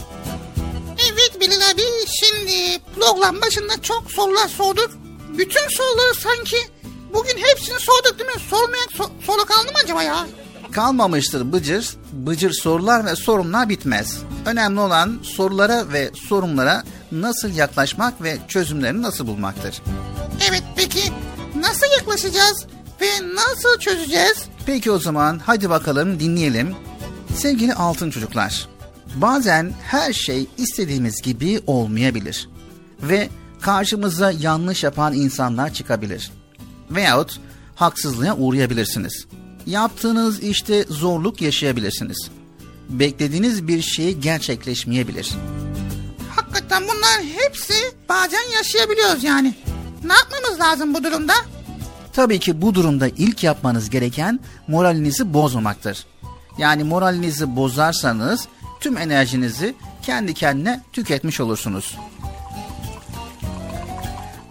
Evet 0.95 1.41
Bilal 1.41 1.71
abi 1.71 1.81
şimdi 2.19 2.79
program 2.95 3.41
başında 3.41 3.81
çok 3.81 4.11
sorular 4.11 4.47
sorduk. 4.47 4.91
Bütün 5.37 5.69
soruları 5.69 6.15
sanki 6.15 6.57
bugün 7.13 7.37
hepsini 7.37 7.79
sorduk 7.79 8.19
değil 8.19 8.29
mi? 8.29 8.41
Sormayan 8.49 8.87
so- 8.87 9.25
soru 9.25 9.45
kaldı 9.45 9.71
mı 9.71 9.77
acaba 9.83 10.03
ya? 10.03 10.27
Kalmamıştır 10.71 11.53
Bıcır. 11.53 11.95
Bıcır 12.11 12.51
sorular 12.51 13.05
ve 13.05 13.15
sorunlar 13.15 13.69
bitmez. 13.69 14.17
Önemli 14.45 14.79
olan 14.79 15.19
sorulara 15.23 15.93
ve 15.93 16.11
sorunlara 16.29 16.83
nasıl 17.11 17.49
yaklaşmak 17.49 18.23
ve 18.23 18.37
çözümlerini 18.47 19.01
nasıl 19.01 19.27
bulmaktır. 19.27 19.81
Evet 20.49 20.63
peki 20.75 21.01
nasıl 21.55 21.87
yaklaşacağız 21.97 22.65
ve 23.01 23.35
nasıl 23.35 23.79
çözeceğiz? 23.79 24.45
Peki 24.65 24.91
o 24.91 24.99
zaman 24.99 25.41
hadi 25.45 25.69
bakalım 25.69 26.19
dinleyelim. 26.19 26.75
Sevgili 27.35 27.73
altın 27.73 28.09
çocuklar, 28.09 28.67
bazen 29.15 29.73
her 29.83 30.13
şey 30.13 30.47
istediğimiz 30.57 31.21
gibi 31.21 31.61
olmayabilir 31.67 32.49
ve 33.01 33.29
karşımıza 33.61 34.31
yanlış 34.31 34.83
yapan 34.83 35.13
insanlar 35.13 35.73
çıkabilir. 35.73 36.31
Veyahut 36.91 37.39
haksızlığa 37.75 38.35
uğrayabilirsiniz. 38.37 39.25
Yaptığınız 39.65 40.43
işte 40.43 40.85
zorluk 40.89 41.41
yaşayabilirsiniz. 41.41 42.29
Beklediğiniz 42.89 43.67
bir 43.67 43.81
şey 43.81 44.13
gerçekleşmeyebilir. 44.13 45.33
Hakikaten 46.35 46.83
bunlar 46.83 47.23
hepsi 47.37 47.73
bazen 48.09 48.51
yaşayabiliyoruz 48.57 49.23
yani. 49.23 49.55
Ne 50.03 50.13
yapmamız 50.13 50.59
lazım 50.59 50.93
bu 50.93 51.03
durumda? 51.03 51.33
Tabii 52.15 52.39
ki 52.39 52.61
bu 52.61 52.75
durumda 52.75 53.07
ilk 53.07 53.43
yapmanız 53.43 53.89
gereken 53.89 54.39
moralinizi 54.67 55.33
bozmamaktır. 55.33 56.05
Yani 56.57 56.83
moralinizi 56.83 57.55
bozarsanız 57.55 58.47
tüm 58.79 58.97
enerjinizi 58.97 59.75
kendi 60.01 60.33
kendine 60.33 60.81
tüketmiş 60.93 61.39
olursunuz. 61.39 61.97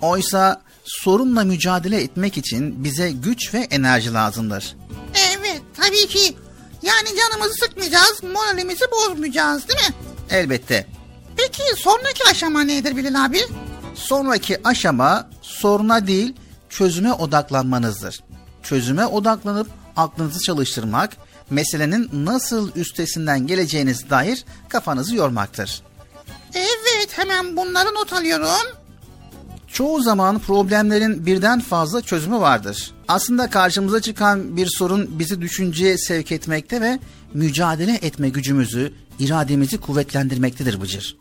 Oysa 0.01 0.63
sorunla 0.85 1.45
mücadele 1.45 2.03
etmek 2.03 2.39
için 2.39 2.85
bize 2.85 3.11
güç 3.11 3.55
ve 3.55 3.59
enerji 3.59 4.13
lazımdır. 4.13 4.77
Evet 5.15 5.63
tabii 5.77 6.07
ki. 6.09 6.37
Yani 6.83 7.09
canımızı 7.19 7.55
sıkmayacağız, 7.55 8.23
moralimizi 8.23 8.85
bozmayacağız 8.93 9.69
değil 9.69 9.81
mi? 9.81 9.95
Elbette. 10.31 10.87
Peki 11.37 11.63
sonraki 11.77 12.25
aşama 12.31 12.63
nedir 12.63 12.97
Bilal 12.97 13.25
abi? 13.25 13.41
Sonraki 13.95 14.61
aşama 14.65 15.29
soruna 15.43 16.07
değil 16.07 16.35
çözüme 16.75 17.13
odaklanmanızdır. 17.13 18.21
Çözüme 18.63 19.07
odaklanıp 19.07 19.69
aklınızı 19.97 20.41
çalıştırmak, 20.41 21.17
meselenin 21.51 22.11
nasıl 22.13 22.71
üstesinden 22.77 23.47
geleceğiniz 23.47 24.11
dair 24.11 24.45
kafanızı 24.69 25.17
yormaktır. 25.17 25.83
Evet 26.55 27.09
hemen 27.11 27.57
bunları 27.57 27.95
not 27.95 28.13
alıyorum. 28.13 28.79
Çoğu 29.69 30.03
zaman 30.03 30.39
problemlerin 30.39 31.27
birden 31.27 31.61
fazla 31.61 32.03
çözümü 32.03 32.41
vardır. 32.41 32.93
Aslında 33.09 33.51
karşımıza 33.51 34.01
çıkan 34.01 34.57
bir 34.57 34.67
sorun 34.67 35.19
bizi 35.19 35.41
düşünceye 35.41 35.99
sevk 35.99 36.33
etmekte 36.33 36.81
ve 36.81 36.99
mücadele 37.35 37.95
etme 38.03 38.29
gücümüzü, 38.29 38.93
irademizi 39.19 39.79
kuvvetlendirmektedir 39.79 40.81
Bıcır. 40.81 41.17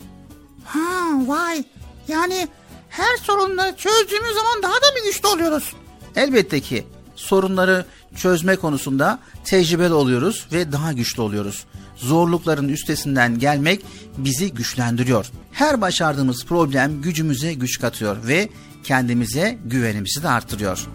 Ha 0.65 0.79
vay 1.27 1.63
yani 2.07 2.47
her 2.93 3.17
sorunları 3.17 3.75
çözdüğümüz 3.77 4.33
zaman 4.35 4.63
daha 4.63 4.73
da 4.73 4.91
mı 4.91 5.05
güçlü 5.05 5.27
oluyoruz? 5.27 5.73
Elbette 6.15 6.59
ki 6.59 6.87
sorunları 7.15 7.85
çözme 8.15 8.55
konusunda 8.55 9.19
tecrübeli 9.45 9.93
oluyoruz 9.93 10.47
ve 10.51 10.71
daha 10.71 10.93
güçlü 10.93 11.21
oluyoruz. 11.21 11.65
Zorlukların 11.95 12.69
üstesinden 12.69 13.39
gelmek 13.39 13.81
bizi 14.17 14.53
güçlendiriyor. 14.53 15.25
Her 15.51 15.81
başardığımız 15.81 16.45
problem 16.45 17.01
gücümüze 17.01 17.53
güç 17.53 17.79
katıyor 17.79 18.17
ve 18.27 18.49
kendimize 18.83 19.57
güvenimizi 19.65 20.23
de 20.23 20.29
arttırıyor. 20.29 20.87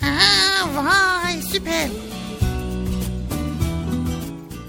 Ha 0.00 0.68
vay 0.76 1.42
süper. 1.52 1.88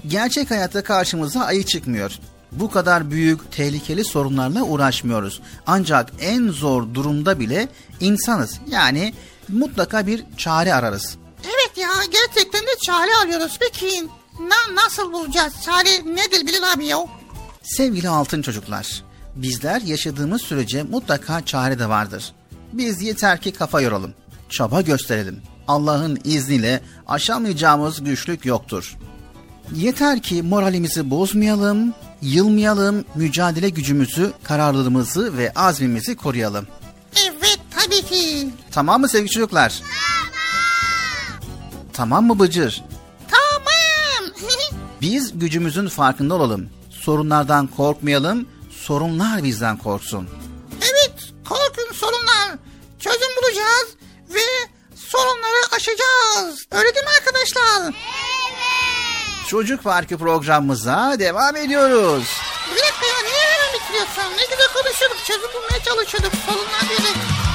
Gerçek 0.06 0.50
hayatta 0.50 0.82
karşımıza 0.84 1.40
ayı 1.40 1.64
çıkmıyor. 1.64 2.12
Bu 2.56 2.70
kadar 2.70 3.10
büyük, 3.10 3.52
tehlikeli 3.52 4.04
sorunlarla 4.04 4.62
uğraşmıyoruz. 4.62 5.40
Ancak 5.66 6.12
en 6.20 6.48
zor 6.48 6.94
durumda 6.94 7.40
bile 7.40 7.68
insanız. 8.00 8.60
Yani 8.68 9.14
mutlaka 9.48 10.06
bir 10.06 10.24
çare 10.36 10.74
ararız. 10.74 11.16
Evet 11.44 11.78
ya 11.78 11.88
gerçekten 12.12 12.62
de 12.62 12.78
çare 12.86 13.10
arıyoruz. 13.22 13.58
Peki 13.60 14.08
na 14.40 14.74
nasıl 14.84 15.12
bulacağız? 15.12 15.52
Çare 15.64 16.14
nedir 16.16 16.46
Bilal 16.46 16.72
abi 16.72 16.86
ya? 16.86 16.98
Sevgili 17.62 18.08
altın 18.08 18.42
çocuklar, 18.42 19.04
bizler 19.34 19.80
yaşadığımız 19.80 20.42
sürece 20.42 20.82
mutlaka 20.82 21.44
çare 21.44 21.78
de 21.78 21.88
vardır. 21.88 22.32
Biz 22.72 23.02
yeter 23.02 23.40
ki 23.40 23.52
kafa 23.52 23.80
yoralım, 23.80 24.14
çaba 24.48 24.80
gösterelim. 24.80 25.42
Allah'ın 25.68 26.18
izniyle 26.24 26.80
aşamayacağımız 27.08 28.04
güçlük 28.04 28.46
yoktur. 28.46 28.96
Yeter 29.74 30.22
ki 30.22 30.42
moralimizi 30.42 31.10
bozmayalım, 31.10 31.94
yılmayalım, 32.22 33.04
mücadele 33.14 33.68
gücümüzü, 33.68 34.32
kararlılığımızı 34.44 35.36
ve 35.38 35.52
azmimizi 35.56 36.16
koruyalım. 36.16 36.66
Evet 37.26 37.58
tabii 37.76 38.02
ki. 38.02 38.48
Tamam 38.72 39.00
mı 39.00 39.08
sevgili 39.08 39.30
çocuklar? 39.30 39.82
Tamam 41.92 42.24
mı 42.26 42.38
Bıcır? 42.38 42.84
Tamam. 43.30 44.32
Biz 45.00 45.38
gücümüzün 45.38 45.88
farkında 45.88 46.34
olalım. 46.34 46.70
Sorunlardan 46.90 47.66
korkmayalım, 47.66 48.48
sorunlar 48.70 49.44
bizden 49.44 49.76
korksun. 49.76 50.28
evet 50.82 51.14
korkun 51.48 51.94
sorunlar. 51.94 52.58
Çözüm 52.98 53.28
bulacağız 53.42 53.88
ve 54.34 54.40
sorunları 54.96 55.74
aşacağız. 55.76 56.66
Öyle 56.72 56.94
değil 56.94 57.04
mi 57.06 57.10
arkadaşlar? 57.20 57.94
Çocuk 59.48 59.84
Parkı 59.84 60.18
programımıza 60.18 61.16
devam 61.18 61.56
ediyoruz. 61.56 62.24
Bir 62.70 62.80
dakika 62.82 63.06
ya 63.06 63.22
niye 63.22 63.44
hemen 63.44 63.74
bitiriyorsun? 63.80 64.36
Ne 64.36 64.42
güzel 64.50 64.68
konuşuyorduk. 64.74 65.24
Çözüm 65.24 65.50
bulmaya 65.54 65.82
çalışıyorduk. 65.84 66.32
Sorunlar 66.46 66.82
dedik. 66.90 67.45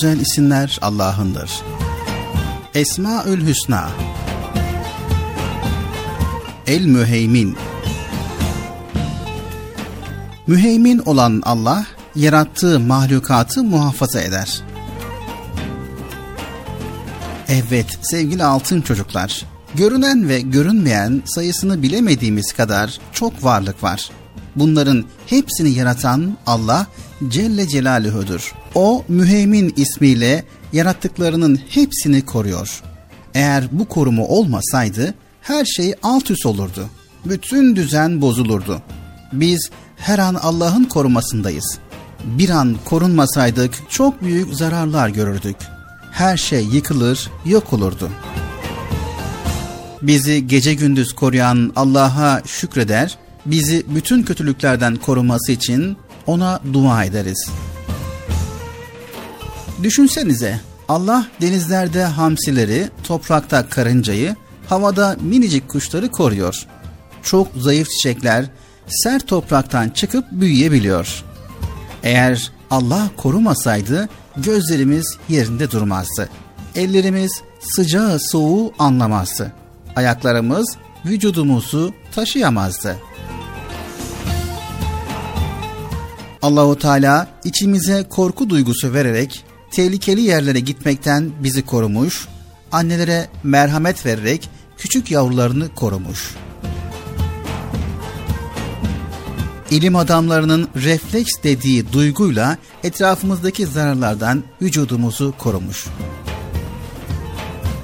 Güzel 0.00 0.20
isimler 0.20 0.78
Allah'ındır. 0.82 1.50
Esmaül 2.74 3.46
Hüsna 3.46 3.90
El 6.66 6.84
Müheymin 6.84 7.56
Müheymin 10.46 10.98
olan 10.98 11.42
Allah, 11.44 11.86
yarattığı 12.14 12.80
mahlukatı 12.80 13.64
muhafaza 13.64 14.20
eder. 14.20 14.60
Evet 17.48 17.98
sevgili 18.02 18.44
altın 18.44 18.80
çocuklar, 18.80 19.44
görünen 19.74 20.28
ve 20.28 20.40
görünmeyen 20.40 21.22
sayısını 21.24 21.82
bilemediğimiz 21.82 22.52
kadar 22.52 22.98
çok 23.12 23.44
varlık 23.44 23.82
var. 23.82 24.10
Bunların 24.56 25.04
hepsini 25.26 25.70
yaratan 25.70 26.38
Allah 26.46 26.86
Celle 27.28 27.68
Celaluhu'dur. 27.68 28.57
O 28.78 29.04
müheymin 29.08 29.74
ismiyle 29.76 30.44
yarattıklarının 30.72 31.60
hepsini 31.68 32.24
koruyor. 32.24 32.82
Eğer 33.34 33.64
bu 33.72 33.88
korumu 33.88 34.26
olmasaydı 34.26 35.14
her 35.40 35.64
şey 35.64 35.94
alt 36.02 36.30
üst 36.30 36.46
olurdu. 36.46 36.86
Bütün 37.24 37.76
düzen 37.76 38.20
bozulurdu. 38.20 38.82
Biz 39.32 39.70
her 39.96 40.18
an 40.18 40.34
Allah'ın 40.34 40.84
korumasındayız. 40.84 41.78
Bir 42.24 42.48
an 42.50 42.76
korunmasaydık 42.84 43.74
çok 43.88 44.22
büyük 44.22 44.54
zararlar 44.54 45.08
görürdük. 45.08 45.56
Her 46.12 46.36
şey 46.36 46.64
yıkılır, 46.64 47.30
yok 47.44 47.72
olurdu. 47.72 48.10
Bizi 50.02 50.46
gece 50.46 50.74
gündüz 50.74 51.12
koruyan 51.12 51.72
Allah'a 51.76 52.42
şükreder, 52.46 53.18
bizi 53.46 53.86
bütün 53.94 54.22
kötülüklerden 54.22 54.96
koruması 54.96 55.52
için 55.52 55.96
ona 56.26 56.60
dua 56.72 57.04
ederiz. 57.04 57.50
Düşünsenize 59.82 60.60
Allah 60.88 61.26
denizlerde 61.40 62.04
hamsileri, 62.04 62.90
toprakta 63.04 63.68
karıncayı, 63.68 64.36
havada 64.68 65.16
minicik 65.20 65.68
kuşları 65.68 66.10
koruyor. 66.10 66.66
Çok 67.22 67.48
zayıf 67.56 67.88
çiçekler 67.90 68.44
sert 68.86 69.28
topraktan 69.28 69.88
çıkıp 69.88 70.24
büyüyebiliyor. 70.32 71.24
Eğer 72.02 72.52
Allah 72.70 73.10
korumasaydı 73.16 74.08
gözlerimiz 74.36 75.18
yerinde 75.28 75.70
durmazdı. 75.70 76.28
Ellerimiz 76.74 77.42
sıcağı 77.60 78.18
soğuğu 78.20 78.72
anlamazdı. 78.78 79.52
Ayaklarımız 79.96 80.76
vücudumuzu 81.06 81.94
taşıyamazdı. 82.14 82.96
Allahu 86.42 86.78
Teala 86.78 87.26
içimize 87.44 88.04
korku 88.08 88.50
duygusu 88.50 88.92
vererek 88.92 89.44
tehlikeli 89.70 90.20
yerlere 90.20 90.60
gitmekten 90.60 91.30
bizi 91.42 91.66
korumuş, 91.66 92.28
annelere 92.72 93.28
merhamet 93.42 94.06
vererek 94.06 94.50
küçük 94.78 95.10
yavrularını 95.10 95.74
korumuş. 95.74 96.34
İlim 99.70 99.96
adamlarının 99.96 100.68
refleks 100.76 101.32
dediği 101.42 101.92
duyguyla 101.92 102.56
etrafımızdaki 102.84 103.66
zararlardan 103.66 104.42
vücudumuzu 104.62 105.34
korumuş. 105.38 105.86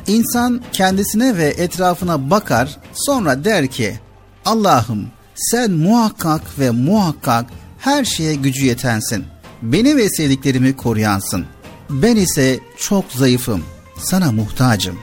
İnsan 0.07 0.63
kendisine 0.73 1.37
ve 1.37 1.47
etrafına 1.47 2.31
bakar 2.31 2.79
sonra 2.93 3.45
der 3.45 3.67
ki 3.67 3.99
Allah'ım 4.45 5.07
sen 5.35 5.71
muhakkak 5.71 6.59
ve 6.59 6.71
muhakkak 6.71 7.47
her 7.79 8.05
şeye 8.05 8.35
gücü 8.35 8.67
yetensin. 8.67 9.25
Beni 9.63 9.97
ve 9.97 10.09
sevdiklerimi 10.09 10.77
koruyansın. 10.77 11.47
Ben 11.91 12.17
ise 12.17 12.61
çok 12.79 13.05
zayıfım. 13.13 13.63
Sana 13.99 14.33
muhtacım. 14.33 14.99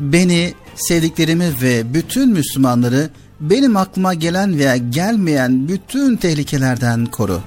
Beni, 0.00 0.54
sevdiklerimi 0.74 1.52
ve 1.62 1.94
bütün 1.94 2.32
Müslümanları 2.32 3.10
benim 3.40 3.76
aklıma 3.76 4.14
gelen 4.14 4.58
veya 4.58 4.76
gelmeyen 4.76 5.68
bütün 5.68 6.16
tehlikelerden 6.16 7.06
koru. 7.06 7.40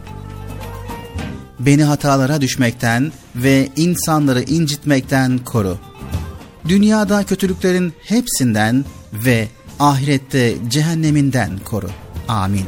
Beni 1.60 1.84
hatalara 1.84 2.42
düşmekten 2.42 3.12
ve 3.36 3.70
insanları 3.76 4.42
incitmekten 4.42 5.38
koru. 5.38 5.78
Dünyada 6.68 7.24
kötülüklerin 7.24 7.94
hepsinden 8.04 8.86
ve 9.14 9.48
ahirette 9.80 10.56
cehenneminden 10.70 11.60
koru. 11.66 11.90
Amin. 12.28 12.66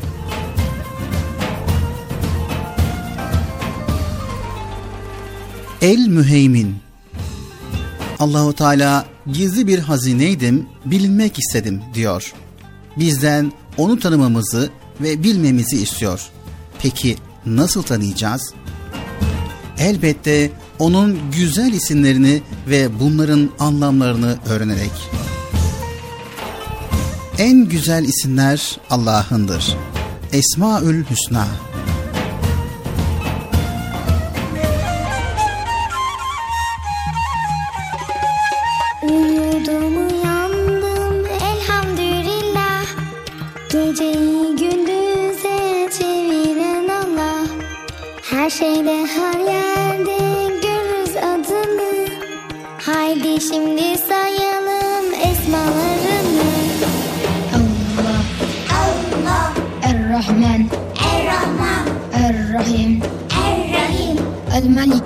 El 5.82 6.07
Müheymin 6.07 6.75
Allahu 8.19 8.53
Teala 8.53 9.05
gizli 9.34 9.67
bir 9.67 9.80
hazineydim, 9.80 10.65
bilinmek 10.86 11.39
istedim 11.39 11.82
diyor. 11.93 12.34
Bizden 12.97 13.51
onu 13.78 13.99
tanımamızı 13.99 14.69
ve 15.01 15.23
bilmemizi 15.23 15.78
istiyor. 15.78 16.21
Peki 16.82 17.17
nasıl 17.45 17.84
tanıyacağız? 17.84 18.53
Elbette 19.80 20.51
onun 20.80 21.19
güzel 21.32 21.73
isimlerini 21.73 22.41
ve 22.69 22.99
bunların 22.99 23.49
anlamlarını 23.59 24.38
öğrenerek. 24.49 24.91
En 27.38 27.65
güzel 27.65 28.03
isimler 28.03 28.78
Allah'ındır. 28.89 29.78
Esmaül 30.34 31.03
Hüsna. 31.05 31.47
Her 48.47 48.51
şeyde 48.51 49.05
her 49.05 49.39
yerde 49.39 50.17
görürüz 50.61 51.15
adını. 51.17 52.07
Haydi 52.85 53.41
şimdi 53.41 53.97
sayalım 53.97 55.13
esmalarını. 55.13 56.47
Allah 57.55 58.23
Allah. 58.79 59.53
Er-Rahman. 59.83 60.69
Er-Rahman. 61.11 61.87
Er-Rahim. 62.13 63.01
Er-Rahim. 63.45 64.17
El-Melik 64.55 65.03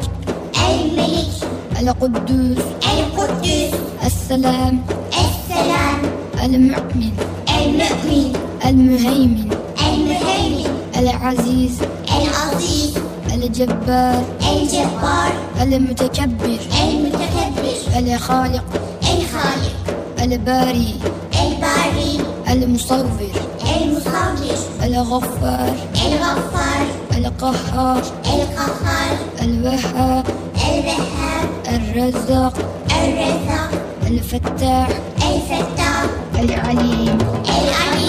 El-Melik. 0.69 1.43
El-Kuddus 1.81 2.65
El-Kuddus 2.91 3.73
Es-Selam. 4.05 4.79
Es-Selam. 5.11 5.99
El-Mu'min 6.43 7.13
El-Mu'min 7.47 8.33
El-Müheymin. 8.63 9.51
El-Müheymin. 9.87 10.67
El-Aziz. 10.93 11.79
El-Aziz. 12.07 13.00
الجبار. 13.43 14.23
الجبار 14.53 15.31
المتكبر. 15.61 16.59
المتكبر 16.83 17.75
الخالق. 17.97 18.63
الخالق 19.01 19.75
الباري. 20.21 20.95
الباري 21.41 22.19
المصور. 22.49 23.05
المصور 23.81 24.55
الغفار. 24.83 25.73
الغفار 26.07 26.85
القهار. 27.17 28.01
القهار 28.25 29.17
الوهاب. 29.41 30.25
الوهاب. 30.69 31.49
الرزاق. 31.67 32.53
الرزاق. 33.03 33.71
الفتاح. 34.07 34.87
الفتاح. 35.17 36.05
العليم. 36.39 37.17
العليم. 37.45 38.00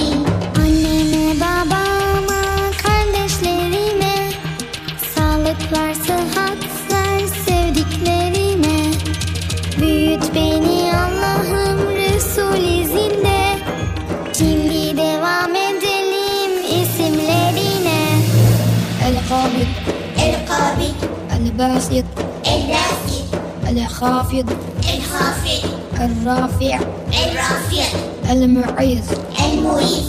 El-Basit 21.62 22.04
El-Basit 22.44 23.22
الخافض 23.70 24.50
الخافض 24.94 25.70
الرافع 26.00 26.80
الرافع 27.24 27.86
المعيذ 28.32 29.02
المعيذ 29.44 30.04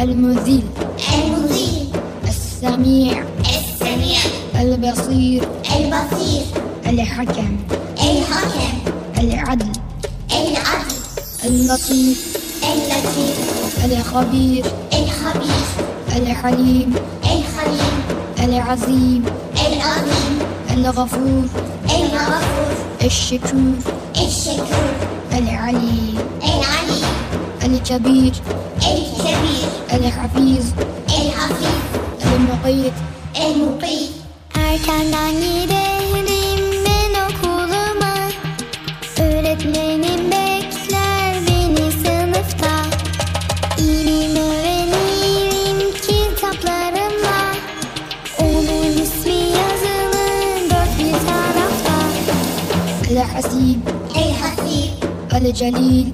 المذل 0.00 0.62
المذل 1.14 1.88
السميع 2.28 3.24
السميع 3.40 4.18
البصير 4.60 5.48
البصير 5.76 6.42
الحكم 6.86 7.56
الحكم 8.00 8.78
العدل 9.18 9.72
العدل 10.32 10.96
اللطيف 11.44 12.36
اللطيف 12.72 13.84
الخبير 13.84 14.64
الخبير 14.92 15.64
الحليم 16.16 16.94
الحليم 17.24 18.02
العظيم 18.44 19.24
العظيم 20.80 20.86
الغفور. 20.86 21.44
الغفور. 21.84 22.72
الشكور 23.04 23.74
الشكور 24.16 24.94
العليم 25.32 26.18
العليم 26.42 27.04
الكبير. 27.62 28.32
الكبير. 28.76 29.68
الحفيظ. 29.92 30.64
الحفيظ. 31.08 31.82
المقيت. 32.32 32.92
المقيت. 33.36 34.10
Erkenden 34.54 35.79
El-Celil 55.40 56.06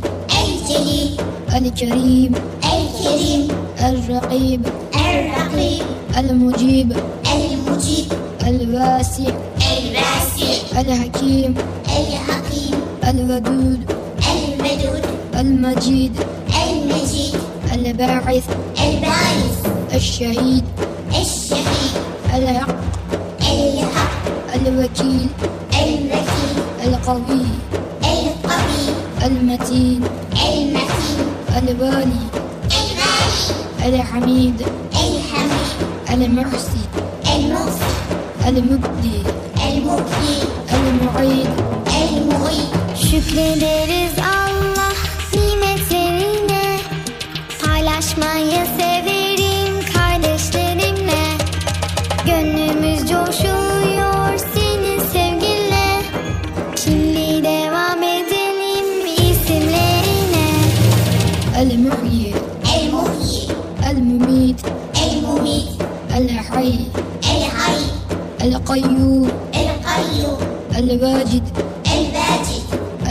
الجليل 0.63 1.19
El-Kerim 1.57 2.33
الكريم 2.63 3.43
El-Rakib 3.79 4.61
الرقيب 4.95 5.83
El-Mucib 6.15 6.89
المجيب 7.35 8.09
El-Vasi' 8.47 9.33
الواسع 9.67 10.55
El-Hakim 10.79 11.53
الحكيم 11.99 12.75
الودود 13.09 13.81
الودود 14.31 15.05
المجيد 15.35 16.13
المجيد 16.63 17.35
الباعث 17.75 18.45
الباعث 18.85 19.67
الشهيد؟ 19.95 20.65
الشهيد؟ 21.11 21.95
الحق؟ 22.35 22.77
الحق؟ 23.43 24.55
الوكيل؟ 24.55 25.27
الوكيل؟ 25.73 26.57
القوي؟ 26.87 27.46
المتين. 29.27 30.01
المتين. 30.33 31.27
الوالي 31.59 32.23
الغالي 33.83 33.97
الحميد 33.97 34.63
الحميد 34.93 36.11
المحسن. 36.11 36.79
المحسن 37.37 38.17
المبدي. 38.47 39.19
المبدي. 39.69 40.37
المعيد. 40.75 41.49
المعيد 41.87 42.77
Şükrederiz 43.11 44.06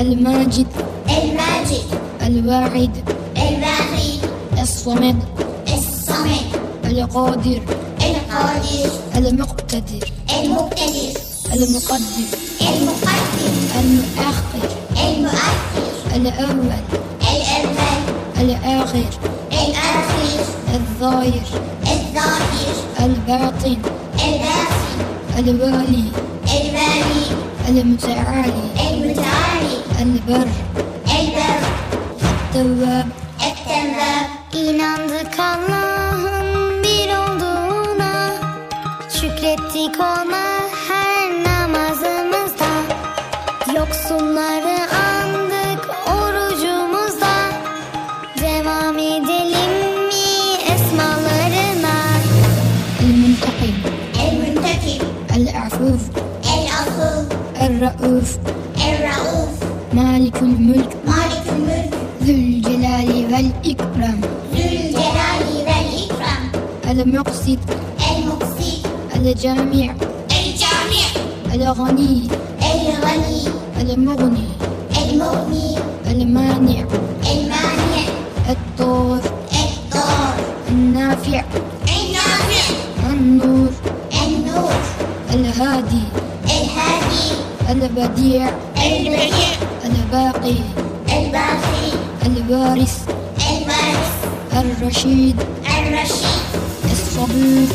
El-Macid 0.05 0.69
الماجد. 1.09 1.87
El-Vahid 2.19 2.95
الواحد 3.37 4.19
الصمد. 4.61 5.15
الصمد. 5.73 6.49
القادر. 6.85 7.61
القادر. 8.01 8.89
المقتدر. 9.15 10.03
المقتدر. 10.39 11.13
المقدم. 11.53 12.27
المقدم. 12.65 13.55
المؤخر. 13.79 14.67
المؤخر. 15.07 15.87
الأول. 16.15 16.71
الأول. 17.31 18.01
الآخر. 18.41 19.09
الآخر. 19.51 20.39
الظاهر. 20.75 21.47
الظاهر. 21.93 22.75
الباطن. 22.99 23.77
الباطن. 24.25 24.99
الوالي. 25.39 26.05
الوالي. 26.57 27.25
المتعالي. 27.69 28.74
and 30.05 30.19
the 30.19 30.45
The 32.53 32.63
verb. 32.75 33.24
El-Muqsit 67.05 67.61
المقسط 68.01 68.81
El-Cami' 69.13 69.15
الجامع 69.15 69.89
El-Ghani 70.29 71.05
الغني. 71.53 72.27
المغني. 73.81 74.47
المغني. 75.03 75.77
المانع. 76.11 76.79
المانع. 77.31 78.03
الضار 78.49 79.21
الضار 79.63 80.35
النافع. 80.69 81.43
النافع. 81.95 82.65
النور. 83.09 83.71
النور. 84.25 84.73
الهادي. 85.33 86.03
الهادي. 86.45 87.27
البديع. 87.69 88.49
البديع. 88.85 89.51
الباقي. 89.85 90.57
الباقي. 91.17 91.87
الوارث. 92.25 92.95
الوارث. 93.49 94.13
الرشيد. 94.53 95.35
الرشيد. 95.77 96.34
yaşadık. 97.15 97.71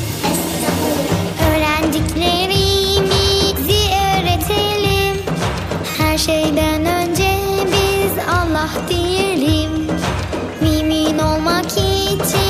Öğrendiklerimizi 1.50 3.82
öğretelim. 4.14 5.16
Her 5.98 6.18
şeyden 6.18 6.86
önce 6.86 7.30
biz 7.66 8.12
Allah 8.28 8.70
diyelim. 8.88 9.70
Mümin 10.60 11.18
olmak 11.18 11.66
için. 11.66 12.49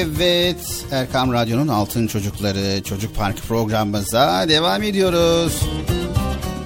Evet, 0.00 0.84
Erkam 0.92 1.32
Radyo'nun 1.32 1.68
Altın 1.68 2.06
Çocukları 2.06 2.82
Çocuk 2.82 3.16
Parkı 3.16 3.42
programımıza 3.42 4.48
devam 4.48 4.82
ediyoruz. 4.82 5.62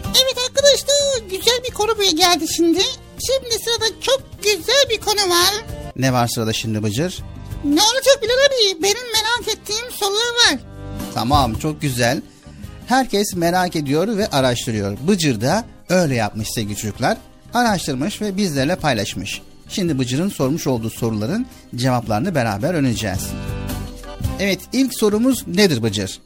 Evet 0.06 0.36
arkadaşlar 0.48 1.28
güzel 1.30 1.60
bir 1.68 1.74
konu 1.74 1.98
bir 1.98 2.16
geldi 2.16 2.44
şimdi. 2.56 2.80
Şimdi 3.26 3.54
sırada 3.64 4.00
çok 4.00 4.22
güzel 4.42 4.84
bir 4.90 5.00
konu 5.00 5.30
var. 5.30 5.54
Ne 5.96 6.12
var 6.12 6.28
sırada 6.28 6.52
şimdi 6.52 6.82
Bıcır? 6.82 7.22
Ne 7.64 7.80
olacak 7.82 8.18
Bilal 8.22 8.32
abi? 8.46 8.82
Benim 8.82 9.12
merak 9.12 9.56
ettiğim 9.58 9.90
sorular 9.90 10.52
var. 10.52 10.58
Tamam, 11.14 11.54
çok 11.54 11.80
güzel. 11.80 12.22
Herkes 12.86 13.34
merak 13.34 13.76
ediyor 13.76 14.16
ve 14.16 14.26
araştırıyor. 14.26 14.98
Bıcır 15.08 15.40
da 15.40 15.64
öyle 15.88 16.14
yapmış 16.14 16.48
sevgili 16.54 16.76
çocuklar. 16.76 17.16
araştırmış 17.54 18.20
ve 18.20 18.36
bizlerle 18.36 18.76
paylaşmış. 18.76 19.42
Şimdi 19.68 19.98
Bıcır'ın 19.98 20.28
sormuş 20.28 20.66
olduğu 20.66 20.90
soruların 20.90 21.46
cevaplarını 21.76 22.34
beraber 22.34 22.74
öğreneceğiz. 22.74 23.28
Evet 24.40 24.60
ilk 24.72 24.98
sorumuz 24.98 25.46
nedir 25.46 25.82
Bıcır? 25.82 26.20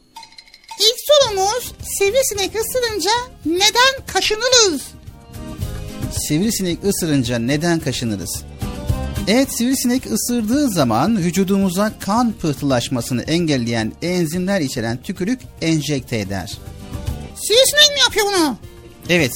İlk 0.81 0.97
sorumuz 1.07 1.73
sivrisinek 1.99 2.51
ısırınca 2.55 3.11
neden 3.47 4.07
kaşınırız? 4.07 4.83
Sivrisinek 6.29 6.85
ısırınca 6.85 7.39
neden 7.39 7.81
kaşınırız? 7.81 8.43
Evet 9.29 9.57
sivrisinek 9.57 10.03
ısırdığı 10.13 10.69
zaman 10.69 11.19
vücudumuza 11.19 11.93
kan 12.01 12.33
pıhtılaşmasını 12.33 13.23
engelleyen 13.23 13.93
enzimler 14.03 14.61
içeren 14.61 15.03
tükürük 15.03 15.41
enjekte 15.63 16.19
eder. 16.19 16.59
Sivrisinek 17.35 17.95
mi 17.95 18.01
yapıyor 18.01 18.27
bunu? 18.27 18.57
Evet 19.09 19.33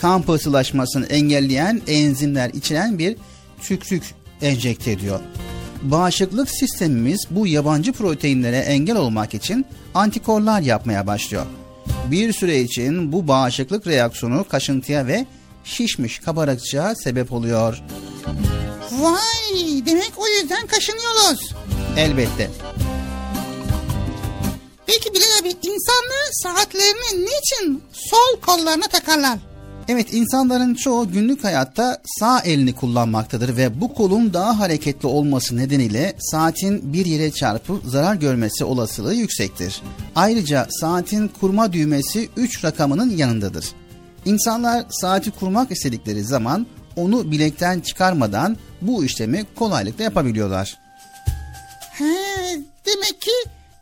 kan 0.00 0.22
pıhtılaşmasını 0.22 1.06
engelleyen 1.06 1.82
enzimler 1.86 2.50
içeren 2.50 2.98
bir 2.98 3.16
tükürük 3.68 4.14
enjekte 4.42 4.90
ediyor. 4.90 5.20
Bağışıklık 5.82 6.50
sistemimiz 6.50 7.26
bu 7.30 7.46
yabancı 7.46 7.92
proteinlere 7.92 8.58
engel 8.58 8.96
olmak 8.96 9.34
için 9.34 9.66
antikorlar 9.94 10.60
yapmaya 10.60 11.06
başlıyor. 11.06 11.46
Bir 12.10 12.32
süre 12.32 12.60
için 12.60 13.12
bu 13.12 13.28
bağışıklık 13.28 13.86
reaksiyonu 13.86 14.44
kaşıntıya 14.48 15.06
ve 15.06 15.26
şişmiş 15.64 16.18
kabarıkçığa 16.18 16.94
sebep 16.94 17.32
oluyor. 17.32 17.82
Vay 18.92 19.86
demek 19.86 20.12
o 20.16 20.28
yüzden 20.28 20.66
kaşınıyoruz. 20.66 21.54
Elbette. 21.96 22.50
Peki 24.86 25.14
Bilal 25.14 25.40
abi 25.40 25.48
insanlar 25.48 26.28
saatlerini 26.32 27.26
niçin 27.26 27.82
sol 27.92 28.40
kollarına 28.40 28.88
takarlar? 28.88 29.38
Evet 29.88 30.12
insanların 30.12 30.74
çoğu 30.74 31.10
günlük 31.10 31.44
hayatta 31.44 32.02
sağ 32.18 32.40
elini 32.40 32.74
kullanmaktadır 32.74 33.56
ve 33.56 33.80
bu 33.80 33.94
kolun 33.94 34.34
daha 34.34 34.58
hareketli 34.58 35.08
olması 35.08 35.56
nedeniyle 35.56 36.16
saatin 36.18 36.92
bir 36.92 37.06
yere 37.06 37.30
çarpıp 37.30 37.84
zarar 37.84 38.14
görmesi 38.14 38.64
olasılığı 38.64 39.14
yüksektir. 39.14 39.82
Ayrıca 40.16 40.66
saatin 40.70 41.28
kurma 41.28 41.72
düğmesi 41.72 42.28
3 42.36 42.64
rakamının 42.64 43.10
yanındadır. 43.10 43.66
İnsanlar 44.24 44.84
saati 44.90 45.30
kurmak 45.30 45.70
istedikleri 45.70 46.24
zaman 46.24 46.66
onu 46.96 47.30
bilekten 47.30 47.80
çıkarmadan 47.80 48.56
bu 48.82 49.04
işlemi 49.04 49.44
kolaylıkla 49.54 50.04
yapabiliyorlar. 50.04 50.78
He, 51.92 52.04
demek 52.86 53.20
ki 53.20 53.30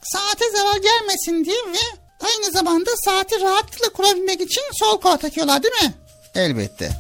saate 0.03 0.45
zarar 0.57 0.81
gelmesin 0.83 1.45
diye 1.45 1.57
ve 1.57 2.02
aynı 2.23 2.53
zamanda 2.53 2.90
saati 3.05 3.40
rahatlıkla 3.40 3.89
kurabilmek 3.93 4.40
için 4.40 4.62
sol 4.73 5.01
kola 5.01 5.16
takıyorlar 5.16 5.62
değil 5.62 5.74
mi? 5.82 5.94
Elbette. 6.35 6.90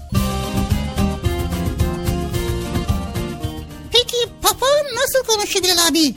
Peki 3.92 4.16
papağan 4.42 4.86
nasıl 4.94 5.26
konuşuyor 5.26 5.64
Bilal 5.64 5.88
abi? 5.88 6.14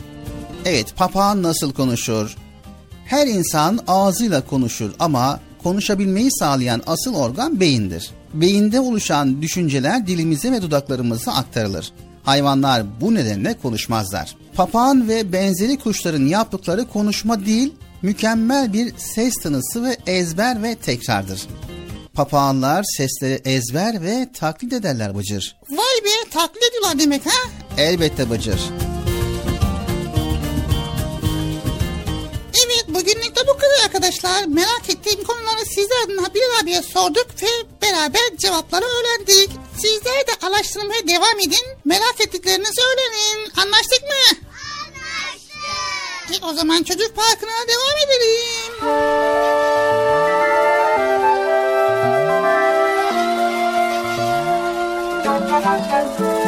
Evet, 0.65 0.95
papağan 0.95 1.43
nasıl 1.43 1.73
konuşur? 1.73 2.35
Her 3.05 3.27
insan 3.27 3.79
ağzıyla 3.87 4.47
konuşur 4.47 4.91
ama 4.99 5.39
konuşabilmeyi 5.63 6.31
sağlayan 6.31 6.81
asıl 6.87 7.15
organ 7.15 7.59
beyindir. 7.59 8.09
Beyinde 8.33 8.79
oluşan 8.79 9.41
düşünceler 9.41 10.07
dilimize 10.07 10.51
ve 10.51 10.61
dudaklarımıza 10.61 11.31
aktarılır. 11.31 11.91
Hayvanlar 12.23 13.01
bu 13.01 13.15
nedenle 13.15 13.53
konuşmazlar. 13.61 14.35
Papağan 14.55 15.07
ve 15.07 15.33
benzeri 15.33 15.77
kuşların 15.79 16.25
yaptıkları 16.25 16.85
konuşma 16.87 17.45
değil, 17.45 17.73
mükemmel 18.05 18.73
bir 18.73 18.97
ses 18.97 19.33
tanısı 19.43 19.83
ve 19.83 19.97
ezber 20.07 20.63
ve 20.63 20.75
tekrardır. 20.75 21.41
Papağanlar 22.13 22.85
sesleri 22.97 23.41
ezber 23.45 24.03
ve 24.03 24.29
taklit 24.39 24.73
ederler 24.73 25.17
Bıcır. 25.17 25.57
Vay 25.69 26.03
be 26.05 26.29
taklit 26.31 26.63
ediyorlar 26.63 26.99
demek 26.99 27.25
ha? 27.25 27.49
Elbette 27.77 28.29
Bıcır. 28.29 28.59
Evet 32.65 32.85
bugünlük 32.87 33.35
de 33.35 33.47
bu 33.47 33.53
kadar 33.53 33.85
arkadaşlar. 33.85 34.45
Merak 34.45 34.89
ettiğim 34.89 35.23
konuları 35.23 35.65
sizler 35.65 36.05
adına 36.05 36.33
Bilal 36.33 36.63
abiye 36.63 36.81
sorduk 36.81 37.27
ve 37.41 37.47
beraber 37.81 38.37
cevapları 38.37 38.85
öğrendik. 38.85 39.49
Sizler 39.77 40.27
de 40.27 40.47
araştırmaya 40.47 41.07
devam 41.07 41.39
edin. 41.39 41.65
Merak 41.85 42.21
ettiklerinizi 42.21 42.81
öğrenin. 42.81 43.51
Anlaştık 43.55 44.03
mı? 44.03 44.54
E, 46.33 46.45
o 46.45 46.53
zaman 46.53 46.83
çocuk 46.83 47.15
parkına 47.15 47.51
devam 47.67 47.97
edelim. 48.05 48.73
Ben 55.25 56.44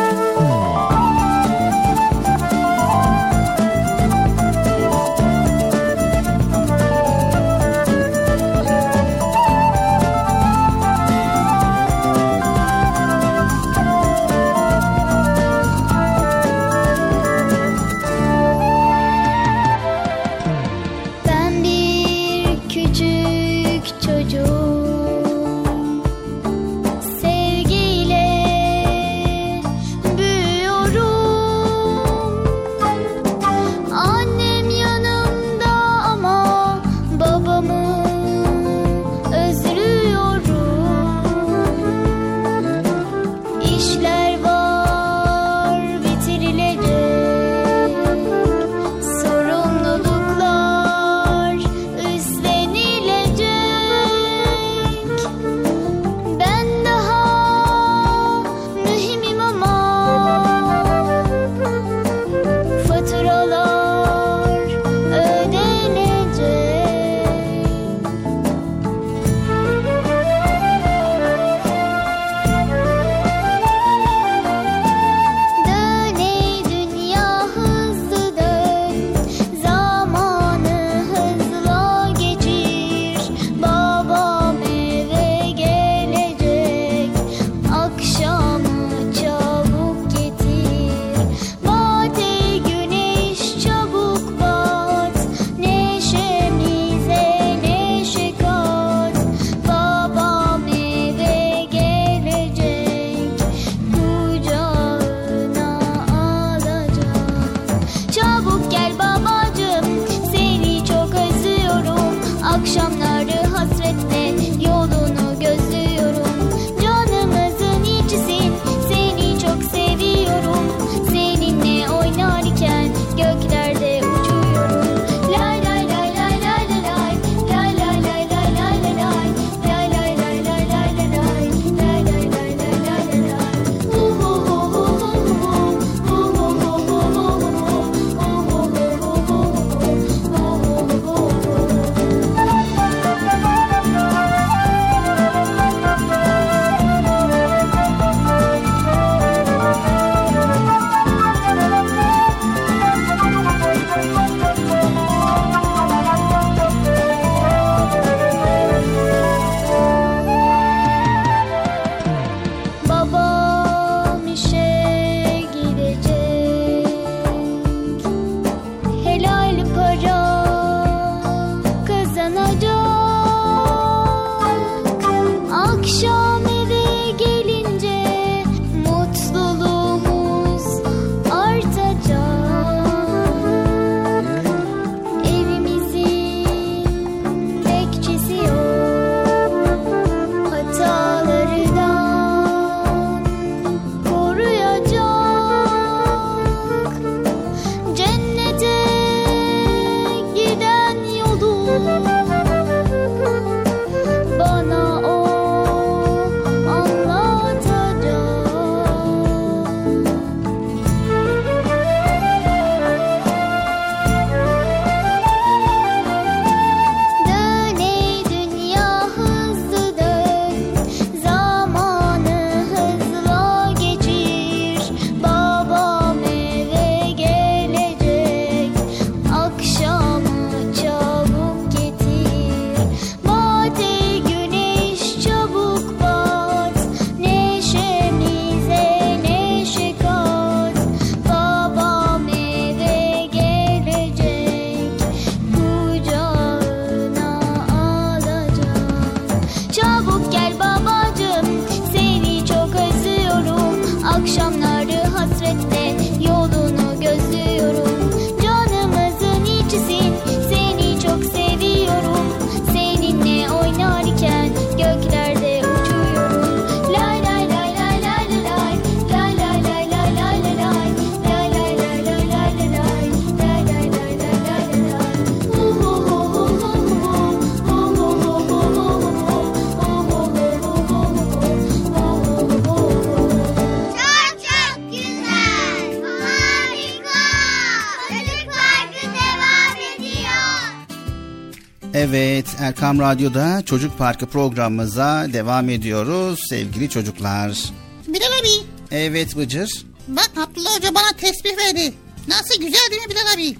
Erkam 292.67 292.99
Radyo'da 292.99 293.61
Çocuk 293.65 293.97
Parkı 293.97 294.25
programımıza 294.25 295.27
devam 295.33 295.69
ediyoruz 295.69 296.39
sevgili 296.49 296.89
çocuklar. 296.89 297.59
Bilal 298.07 298.25
abi 298.41 298.65
Evet 298.91 299.37
Bıcır. 299.37 299.69
bak 300.07 300.31
Abdullah 300.37 300.75
Hoca 300.75 300.95
bana 300.95 301.11
tesbih 301.17 301.57
verdi. 301.57 301.93
Nasıl 302.27 302.55
güzel 302.61 302.87
değil 302.91 303.01
mi 303.01 303.09
Bilal 303.09 303.33
abi? 303.33 303.57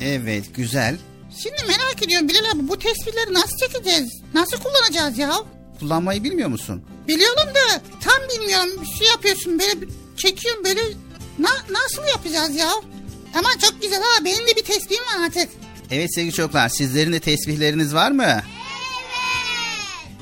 Evet 0.00 0.54
güzel. 0.54 0.96
Şimdi 1.42 1.56
merak 1.68 2.02
ediyorum 2.02 2.28
Bilal 2.28 2.50
abi 2.54 2.68
bu 2.68 2.78
tesbihleri 2.78 3.34
nasıl 3.34 3.56
çekeceğiz? 3.58 4.08
Nasıl 4.34 4.56
kullanacağız 4.56 5.18
ya? 5.18 5.32
Kullanmayı 5.80 6.24
bilmiyor 6.24 6.48
musun? 6.48 6.84
Biliyorum 7.08 7.54
da 7.54 7.80
tam 8.00 8.18
bilmiyorum. 8.34 8.70
Bir 8.82 8.98
şey 8.98 9.06
yapıyorsun 9.06 9.58
böyle 9.58 9.72
çekiyorsun 10.16 10.64
böyle. 10.64 10.80
Na, 11.38 11.50
nasıl 11.70 12.02
yapacağız 12.08 12.54
ya? 12.56 12.70
Ama 13.34 13.48
çok 13.62 13.82
güzel 13.82 14.00
ha 14.02 14.24
benim 14.24 14.46
de 14.46 14.56
bir 14.56 14.64
tesbihim 14.64 15.02
var 15.02 15.26
artık. 15.26 15.47
Evet 15.90 16.14
sevgili 16.14 16.32
çocuklar 16.32 16.68
sizlerin 16.68 17.12
de 17.12 17.20
tesbihleriniz 17.20 17.94
var 17.94 18.10
mı? 18.10 18.40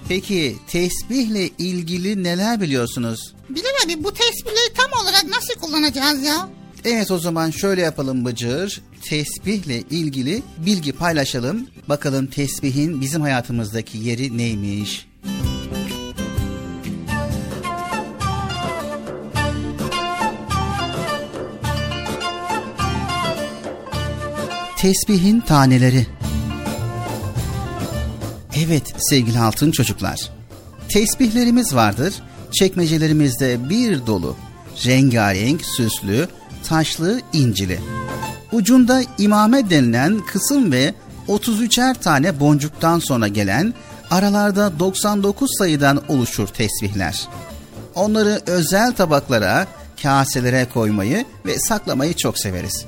Peki 0.08 0.56
tesbihle 0.66 1.48
ilgili 1.48 2.24
neler 2.24 2.60
biliyorsunuz? 2.60 3.34
Bilal 3.48 3.70
abi 3.86 4.04
bu 4.04 4.12
tesbihleri 4.14 4.72
tam 4.76 5.02
olarak 5.02 5.24
nasıl 5.24 5.54
kullanacağız 5.60 6.22
ya? 6.24 6.48
Evet 6.84 7.10
o 7.10 7.18
zaman 7.18 7.50
şöyle 7.50 7.80
yapalım 7.82 8.24
Bıcır. 8.24 8.82
Tesbihle 9.02 9.80
ilgili 9.80 10.42
bilgi 10.58 10.92
paylaşalım. 10.92 11.68
Bakalım 11.88 12.26
tesbihin 12.26 13.00
bizim 13.00 13.22
hayatımızdaki 13.22 13.98
yeri 13.98 14.38
neymiş? 14.38 15.06
Tesbihin 24.76 25.40
taneleri. 25.40 26.06
Evet 28.64 28.94
sevgili 28.98 29.38
altın 29.38 29.70
çocuklar. 29.70 30.30
Tesbihlerimiz 30.88 31.74
vardır. 31.74 32.14
Çekmecelerimizde 32.52 33.68
bir 33.68 34.06
dolu. 34.06 34.36
Rengarenk, 34.86 35.64
süslü, 35.64 36.28
taşlı, 36.64 37.20
incili. 37.32 37.80
Ucunda 38.52 39.02
imame 39.18 39.70
denilen 39.70 40.20
kısım 40.20 40.72
ve 40.72 40.94
33'er 41.28 42.00
tane 42.00 42.40
boncuktan 42.40 42.98
sonra 42.98 43.28
gelen 43.28 43.74
aralarda 44.10 44.78
99 44.78 45.50
sayıdan 45.58 46.02
oluşur 46.08 46.46
tesbihler. 46.46 47.28
Onları 47.94 48.40
özel 48.46 48.92
tabaklara, 48.92 49.66
kaselere 50.02 50.66
koymayı 50.74 51.24
ve 51.46 51.58
saklamayı 51.58 52.14
çok 52.14 52.38
severiz. 52.38 52.86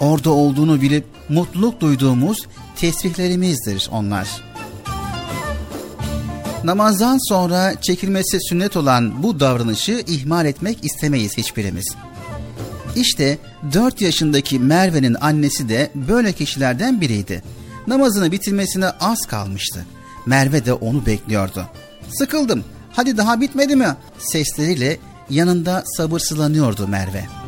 Orada 0.00 0.30
olduğunu 0.30 0.80
bilip 0.80 1.04
mutluluk 1.28 1.80
duyduğumuz 1.80 2.46
tesbihlerimizdir 2.76 3.88
onlar. 3.92 4.28
Namazdan 6.64 7.18
sonra 7.28 7.80
çekilmesi 7.80 8.38
sünnet 8.40 8.76
olan 8.76 9.22
bu 9.22 9.40
davranışı 9.40 10.02
ihmal 10.06 10.46
etmek 10.46 10.84
istemeyiz 10.84 11.36
hiçbirimiz. 11.36 11.94
İşte 12.96 13.38
4 13.72 14.00
yaşındaki 14.00 14.58
Merve'nin 14.58 15.16
annesi 15.20 15.68
de 15.68 15.90
böyle 15.94 16.32
kişilerden 16.32 17.00
biriydi. 17.00 17.42
Namazını 17.86 18.32
bitirmesine 18.32 18.86
az 18.90 19.26
kalmıştı. 19.26 19.86
Merve 20.26 20.64
de 20.64 20.72
onu 20.72 21.06
bekliyordu. 21.06 21.66
Sıkıldım, 22.18 22.64
hadi 22.92 23.16
daha 23.16 23.40
bitmedi 23.40 23.76
mi? 23.76 23.96
Sesleriyle 24.18 24.98
yanında 25.30 25.84
sabırsızlanıyordu 25.96 26.88
Merve. 26.88 27.39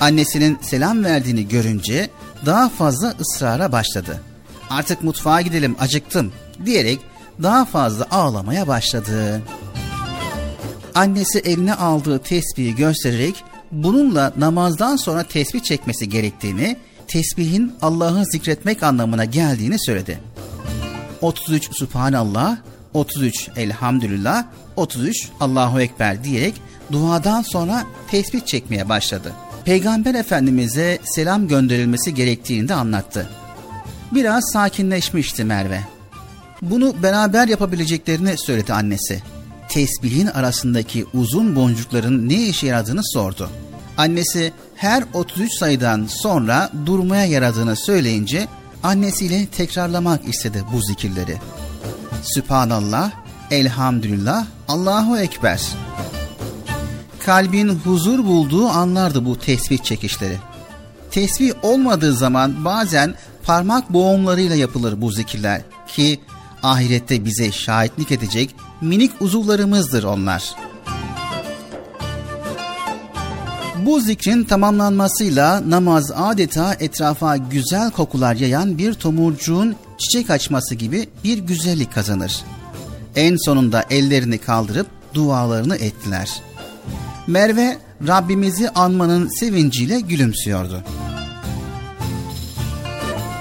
Annesinin 0.00 0.58
selam 0.62 1.04
verdiğini 1.04 1.48
görünce 1.48 2.10
daha 2.46 2.68
fazla 2.68 3.14
ısrara 3.20 3.72
başladı. 3.72 4.20
Artık 4.70 5.02
mutfağa 5.02 5.40
gidelim 5.40 5.76
acıktım 5.80 6.32
diyerek 6.66 7.00
daha 7.42 7.64
fazla 7.64 8.06
ağlamaya 8.10 8.68
başladı. 8.68 9.42
Annesi 10.94 11.38
eline 11.38 11.74
aldığı 11.74 12.18
tesbihi 12.18 12.76
göstererek 12.76 13.44
bununla 13.72 14.32
namazdan 14.36 14.96
sonra 14.96 15.22
tesbih 15.22 15.60
çekmesi 15.60 16.08
gerektiğini, 16.08 16.76
tesbihin 17.08 17.72
Allah'ı 17.82 18.24
zikretmek 18.24 18.82
anlamına 18.82 19.24
geldiğini 19.24 19.78
söyledi. 19.78 20.20
33 21.20 21.78
Subhanallah, 21.78 22.56
33 22.94 23.48
Elhamdülillah, 23.56 24.44
33 24.76 25.28
Allahu 25.40 25.80
Ekber 25.80 26.24
diyerek 26.24 26.54
duadan 26.92 27.42
sonra 27.42 27.84
tesbih 28.10 28.40
çekmeye 28.40 28.88
başladı. 28.88 29.32
Peygamber 29.64 30.14
Efendimiz'e 30.14 30.98
selam 31.04 31.48
gönderilmesi 31.48 32.14
gerektiğini 32.14 32.68
de 32.68 32.74
anlattı. 32.74 33.28
Biraz 34.12 34.44
sakinleşmişti 34.52 35.44
Merve. 35.44 35.80
Bunu 36.62 37.02
beraber 37.02 37.48
yapabileceklerini 37.48 38.38
söyledi 38.38 38.72
annesi. 38.72 39.22
Tesbihin 39.68 40.26
arasındaki 40.26 41.06
uzun 41.14 41.56
boncukların 41.56 42.28
ne 42.28 42.34
işe 42.34 42.66
yaradığını 42.66 43.00
sordu. 43.04 43.50
Annesi 43.96 44.52
her 44.76 45.04
33 45.14 45.52
sayıdan 45.58 46.06
sonra 46.08 46.70
durmaya 46.86 47.24
yaradığını 47.24 47.76
söyleyince 47.76 48.48
annesiyle 48.82 49.46
tekrarlamak 49.46 50.28
istedi 50.28 50.64
bu 50.72 50.82
zikirleri. 50.82 51.36
Sübhanallah, 52.22 53.12
Elhamdülillah, 53.50 54.46
Allahu 54.68 55.18
Ekber. 55.18 55.60
Kalbin 57.24 57.68
huzur 57.68 58.24
bulduğu 58.24 58.68
anlardı 58.68 59.24
bu 59.24 59.38
tesbih 59.38 59.78
çekişleri. 59.78 60.36
Tesbih 61.10 61.52
olmadığı 61.62 62.14
zaman 62.14 62.64
bazen 62.64 63.14
parmak 63.42 63.92
boğumlarıyla 63.92 64.56
yapılır 64.56 65.00
bu 65.00 65.12
zikirler 65.12 65.62
ki 65.88 66.20
ahirette 66.62 67.24
bize 67.24 67.52
şahitlik 67.52 68.12
edecek 68.12 68.54
minik 68.80 69.10
uzuvlarımızdır 69.20 70.04
onlar. 70.04 70.54
Bu 73.86 74.00
zikrin 74.00 74.44
tamamlanmasıyla 74.44 75.70
namaz 75.70 76.10
adeta 76.10 76.74
etrafa 76.80 77.36
güzel 77.36 77.90
kokular 77.90 78.34
yayan 78.34 78.78
bir 78.78 78.94
tomurcuğun 78.94 79.76
çiçek 79.98 80.30
açması 80.30 80.74
gibi 80.74 81.08
bir 81.24 81.38
güzellik 81.38 81.94
kazanır. 81.94 82.42
En 83.16 83.36
sonunda 83.44 83.84
ellerini 83.90 84.38
kaldırıp 84.38 84.86
dualarını 85.14 85.76
ettiler. 85.76 86.42
Merve 87.30 87.78
Rabbimizi 88.06 88.70
anmanın 88.70 89.28
sevinciyle 89.40 90.00
gülümsüyordu. 90.00 90.84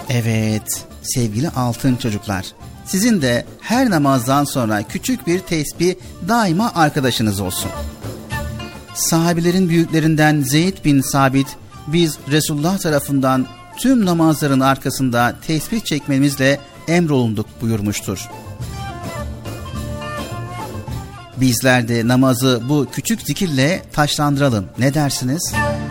Evet 0.10 0.86
sevgili 1.02 1.50
altın 1.50 1.96
çocuklar 1.96 2.46
sizin 2.86 3.22
de 3.22 3.46
her 3.62 3.90
namazdan 3.90 4.44
sonra 4.44 4.84
küçük 4.84 5.28
bir 5.28 5.40
tesbih 5.40 5.96
daima 6.28 6.72
arkadaşınız 6.76 7.40
olsun. 7.40 7.72
Sahabilerin 8.94 9.70
büyüklerinden 9.70 10.42
Zeyd 10.42 10.86
bin 10.86 11.02
Sabit 11.02 11.48
biz 11.88 12.18
Resulullah 12.32 12.78
tarafından 12.78 13.48
tüm 13.78 14.06
namazların 14.06 14.60
arkasında 14.60 15.36
tesbih 15.48 15.82
çekmemizle 15.82 16.60
emrolunduk 16.88 17.62
buyurmuştur. 17.62 18.30
Bizler 21.42 21.88
de 21.88 22.08
namazı 22.08 22.62
bu 22.70 22.88
küçük 22.92 23.22
zikirle 23.22 23.82
taşlandıralım. 23.94 24.66
Ne 24.78 24.94
dersiniz? 24.94 25.54
Çek 25.54 25.89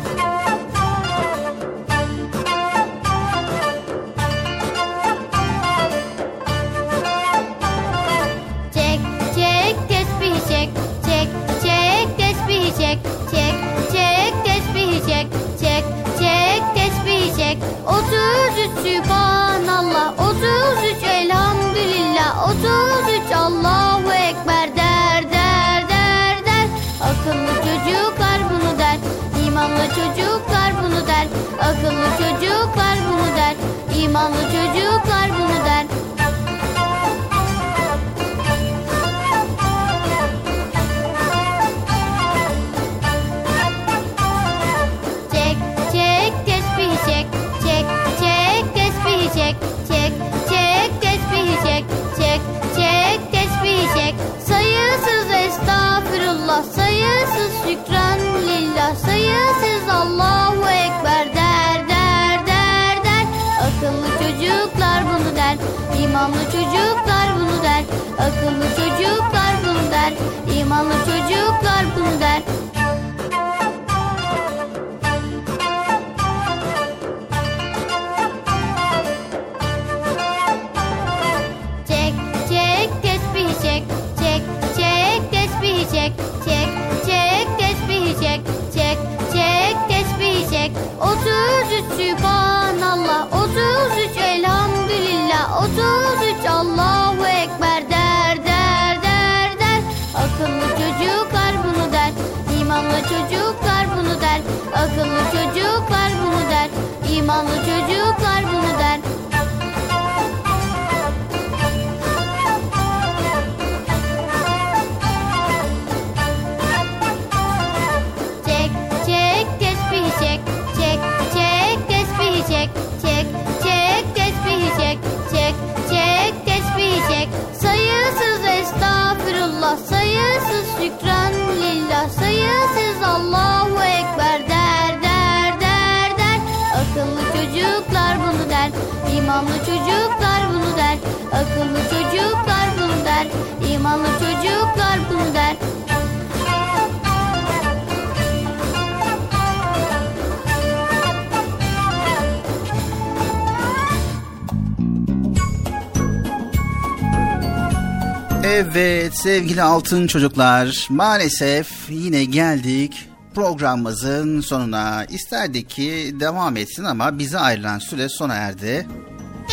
Evet 158.60 159.12
sevgili 159.18 159.62
altın 159.62 160.06
çocuklar 160.06 160.86
maalesef 160.90 161.68
yine 161.88 162.24
geldik 162.24 163.08
programımızın 163.34 164.40
sonuna. 164.40 165.04
İsterdik 165.04 165.70
ki 165.70 166.10
devam 166.20 166.56
etsin 166.56 166.84
ama 166.84 167.18
bize 167.18 167.38
ayrılan 167.38 167.78
süre 167.78 168.08
sona 168.08 168.34
erdi. 168.34 168.88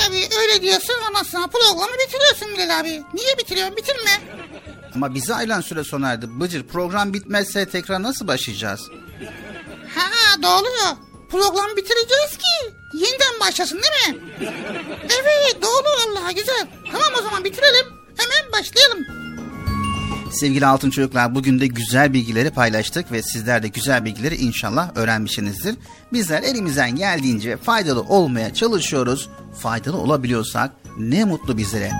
Abi 0.08 0.16
öyle 0.42 0.62
diyorsun 0.62 0.94
ama 1.08 1.24
sonra 1.24 1.48
programı 1.48 1.92
bitiriyorsun 2.08 2.48
Bilal 2.54 2.80
abi. 2.80 3.04
Niye 3.14 3.38
bitiriyorsun? 3.38 3.78
Bitirme. 3.78 4.12
Ama 4.96 5.14
bize 5.16 5.34
ayrılan 5.34 5.62
süre 5.62 5.84
sona 5.84 6.12
erdi. 6.12 6.26
Bıcır 6.30 6.64
program 6.68 7.14
bitmezse 7.14 7.70
tekrar 7.70 8.04
nasıl 8.04 8.28
başlayacağız? 8.28 8.82
Ha 9.96 10.42
doğru. 10.44 10.98
Programı 11.32 11.76
bitireceğiz 11.78 12.38
ki 12.38 12.74
yeniden 12.94 13.40
başlasın 13.40 13.82
değil 13.82 14.16
mi? 14.16 14.24
Evet 15.04 15.62
doğru 15.62 15.88
Allah 16.08 16.32
güzel. 16.32 16.68
Tamam 16.92 17.14
o 17.20 17.24
zaman 17.24 17.44
bitirelim. 17.44 18.05
Hemen 18.18 18.52
başlayalım. 18.52 19.06
Sevgili 20.32 20.66
altın 20.66 20.90
çocuklar 20.90 21.36
bugün 21.36 21.60
de 21.60 21.68
güzel 21.68 22.14
bilgileri 22.14 22.50
paylaştık 22.50 23.12
ve 23.12 23.22
sizler 23.22 23.64
de 23.64 23.68
güzel 23.68 24.06
bilgileri 24.06 24.36
inşallah 24.36 24.92
öğrenmişsinizdir. 24.96 25.76
Bizler 26.14 26.44
elimizden 26.44 26.96
geldiğince 26.96 27.58
faydalı 27.58 28.02
olmaya 28.02 28.54
çalışıyoruz. 28.54 29.30
Faydalı 29.60 29.98
olabiliyorsak 29.98 30.72
ne 30.98 31.26
mutlu 31.26 31.58
bizlere. 31.58 31.92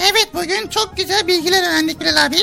Evet 0.00 0.28
bugün 0.34 0.68
çok 0.70 0.96
güzel 0.96 1.26
bilgiler 1.26 1.62
öğrendik 1.62 2.00
Bilal 2.00 2.26
abi. 2.26 2.36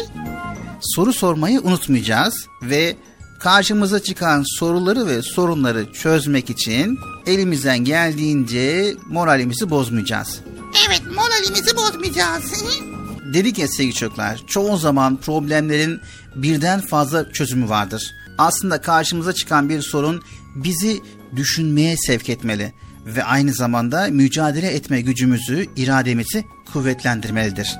Soru 0.81 1.13
sormayı 1.13 1.61
unutmayacağız 1.61 2.47
ve 2.61 2.95
karşımıza 3.39 4.03
çıkan 4.03 4.43
soruları 4.59 5.07
ve 5.07 5.21
sorunları 5.21 5.93
çözmek 5.93 6.49
için 6.49 6.99
elimizden 7.25 7.79
geldiğince 7.79 8.93
moralimizi 9.09 9.69
bozmayacağız. 9.69 10.39
Evet 10.87 11.01
moralimizi 11.15 11.77
bozmayacağız. 11.77 12.63
Dedik 13.33 13.57
ya 13.57 13.67
sevgili 13.67 13.93
çocuklar, 13.93 14.41
çoğu 14.47 14.77
zaman 14.77 15.17
problemlerin 15.17 16.01
birden 16.35 16.81
fazla 16.81 17.31
çözümü 17.31 17.69
vardır. 17.69 18.15
Aslında 18.37 18.81
karşımıza 18.81 19.33
çıkan 19.33 19.69
bir 19.69 19.81
sorun 19.81 20.23
bizi 20.55 21.01
düşünmeye 21.35 21.97
sevk 21.97 22.29
etmeli 22.29 22.73
ve 23.05 23.23
aynı 23.23 23.53
zamanda 23.53 24.07
mücadele 24.11 24.67
etme 24.67 25.01
gücümüzü, 25.01 25.65
irademizi 25.75 26.45
kuvvetlendirmelidir. 26.73 27.77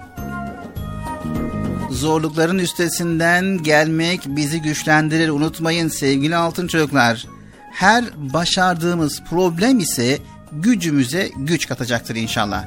Zorlukların 1.92 2.60
üstesinden 2.60 3.64
gelmek 3.64 4.22
bizi 4.26 4.62
güçlendirir. 4.62 5.30
Unutmayın 5.30 5.88
sevgili 5.88 6.36
altın 6.36 6.68
çocuklar. 6.68 7.26
Her 7.72 8.06
başardığımız 8.34 9.24
problem 9.30 9.80
ise 9.80 10.20
gücümüze 10.52 11.32
güç 11.38 11.68
katacaktır 11.68 12.16
inşallah. 12.16 12.66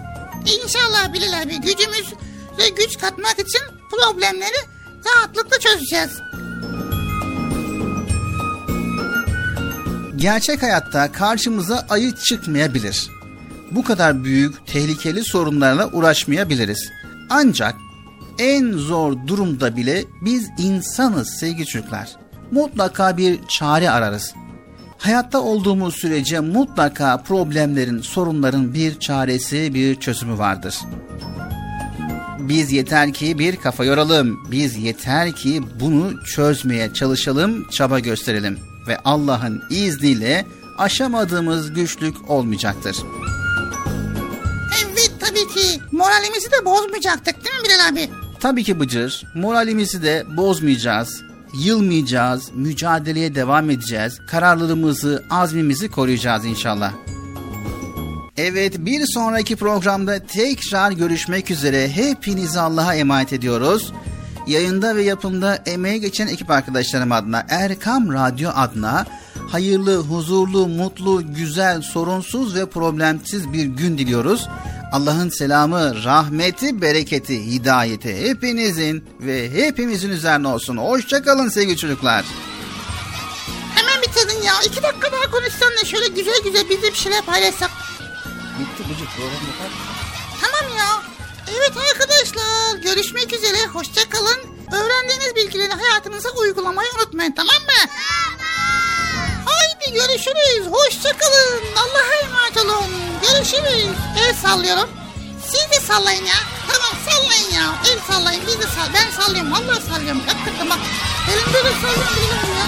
İnşallah 0.65 1.13
Bilal 1.13 1.43
abi 1.43 1.61
gücümüz 1.61 2.07
ve 2.59 2.69
güç 2.69 2.99
katmak 2.99 3.39
için 3.39 3.61
problemleri 3.91 4.57
rahatlıkla 5.07 5.59
çözeceğiz. 5.59 6.11
Gerçek 10.17 10.63
hayatta 10.63 11.13
karşımıza 11.13 11.87
ayı 11.89 12.15
çıkmayabilir. 12.15 13.09
Bu 13.71 13.85
kadar 13.85 14.25
büyük, 14.25 14.67
tehlikeli 14.67 15.25
sorunlarla 15.25 15.89
uğraşmayabiliriz. 15.93 16.91
Ancak 17.31 17.75
en 18.39 18.73
zor 18.73 19.13
durumda 19.27 19.77
bile 19.77 20.05
biz 20.21 20.49
insanız 20.59 21.31
sevgili 21.31 21.67
çocuklar. 21.67 22.09
Mutlaka 22.51 23.17
bir 23.17 23.41
çare 23.49 23.91
ararız. 23.91 24.35
Hayatta 25.01 25.41
olduğumuz 25.41 25.95
sürece 25.95 26.41
mutlaka 26.41 27.23
problemlerin, 27.23 28.01
sorunların 28.01 28.75
bir 28.75 28.99
çaresi, 28.99 29.75
bir 29.75 30.01
çözümü 30.01 30.39
vardır. 30.39 30.79
Biz 32.39 32.73
yeter 32.73 33.13
ki 33.13 33.39
bir 33.39 33.57
kafa 33.57 33.85
yoralım. 33.85 34.51
Biz 34.51 34.77
yeter 34.77 35.33
ki 35.33 35.61
bunu 35.81 36.25
çözmeye 36.25 36.95
çalışalım, 36.95 37.69
çaba 37.71 37.99
gösterelim 37.99 38.59
ve 38.89 38.99
Allah'ın 39.05 39.63
izniyle 39.71 40.47
aşamadığımız 40.79 41.73
güçlük 41.73 42.31
olmayacaktır. 42.31 42.97
Evet 44.85 45.13
tabii 45.21 45.49
ki 45.49 45.81
moralimizi 45.93 46.51
de 46.53 46.65
bozmayacaktık 46.65 47.45
değil 47.45 47.57
mi 47.57 47.65
Bilal 47.65 47.89
abi? 47.89 48.11
Tabii 48.41 48.65
ki 48.65 48.81
Bıcır, 48.81 49.25
moralimizi 49.35 50.03
de 50.03 50.25
bozmayacağız, 50.37 51.23
yılmayacağız, 51.55 52.51
mücadeleye 52.55 53.35
devam 53.35 53.71
edeceğiz, 53.71 54.21
kararlılığımızı, 54.27 55.25
azmimizi 55.31 55.91
koruyacağız 55.91 56.45
inşallah. 56.45 56.93
Evet 58.37 58.79
bir 58.79 59.03
sonraki 59.07 59.57
programda 59.57 60.27
tekrar 60.27 60.93
görüşmek 60.93 61.51
üzere 61.51 61.89
hepinizi 61.89 62.61
Allah'a 62.61 62.95
emanet 62.95 63.33
ediyoruz. 63.33 63.93
Yayında 64.47 64.97
ve 64.97 65.03
yapımda 65.03 65.57
emeği 65.57 66.01
geçen 66.01 66.27
ekip 66.27 66.51
arkadaşlarım 66.51 67.13
adına 67.13 67.47
Erkam 67.49 68.13
Radyo 68.13 68.51
adına 68.55 69.07
hayırlı, 69.49 69.97
huzurlu, 69.97 70.69
mutlu, 70.69 71.35
güzel, 71.35 71.83
sorunsuz 71.83 72.55
ve 72.57 72.67
problemsiz 72.67 73.53
bir 73.53 73.65
gün 73.65 73.99
diliyoruz. 73.99 74.49
Allah'ın 74.93 75.29
selamı, 75.29 76.05
rahmeti, 76.05 76.83
bereketi, 76.83 77.47
hidayeti 77.47 78.29
hepinizin 78.29 79.05
ve 79.21 79.51
hepimizin 79.51 80.11
üzerine 80.11 80.49
olsun. 80.49 80.77
Hoşçakalın 80.77 81.49
sevgili 81.49 81.77
çocuklar. 81.77 82.25
Hemen 83.75 84.03
bitirdin 84.03 84.43
ya. 84.43 84.55
İki 84.67 84.83
dakika 84.83 85.13
daha 85.13 85.31
konuşsan 85.31 85.73
da 85.83 85.85
şöyle 85.85 86.07
güzel 86.07 86.41
güzel 86.45 86.69
biz 86.71 86.83
de 86.83 86.89
bir 86.89 86.99
şeyler 86.99 87.23
paylaşsak. 87.23 87.71
Bitti 88.59 88.91
Bıcır 88.91 89.07
program 89.07 89.33
yapar 89.33 89.69
Tamam 90.41 90.77
ya. 90.79 91.03
Evet 91.59 91.73
arkadaşlar 91.93 92.83
görüşmek 92.83 93.33
üzere. 93.33 93.67
Hoşça 93.67 94.09
kalın. 94.09 94.39
Öğrendiğiniz 94.73 95.37
bilgileri 95.37 95.73
hayatınıza 95.73 96.29
uygulamayı 96.31 96.89
unutmayın 96.99 97.33
tamam 97.33 97.55
mı? 97.55 97.91
Görüşürüz. 99.95 100.67
Hoşça 100.73 101.19
kalın. 101.19 101.63
Allah'a 101.77 102.15
emanet 102.25 102.57
olun. 102.57 102.91
Görüşürüz. 103.23 103.97
El 104.19 104.35
sallıyorum. 104.35 104.91
Siz 105.47 105.71
de 105.71 105.87
sallayın 105.87 106.25
ya. 106.25 106.41
Tamam 106.69 106.95
sallayın 107.09 107.51
ya. 107.55 107.75
El 107.93 107.99
sallayın. 108.13 108.43
Biz 108.47 108.59
de 108.59 108.63
sall. 108.63 108.89
Ben 108.95 109.23
sallıyorum. 109.23 109.53
Vallahi 109.53 109.83
sallıyorum. 109.83 110.23
Hakikaten 110.27 110.71
bak. 110.71 110.79
Elimde 111.33 111.65
de 111.65 111.73
sallıyorum 111.83 112.60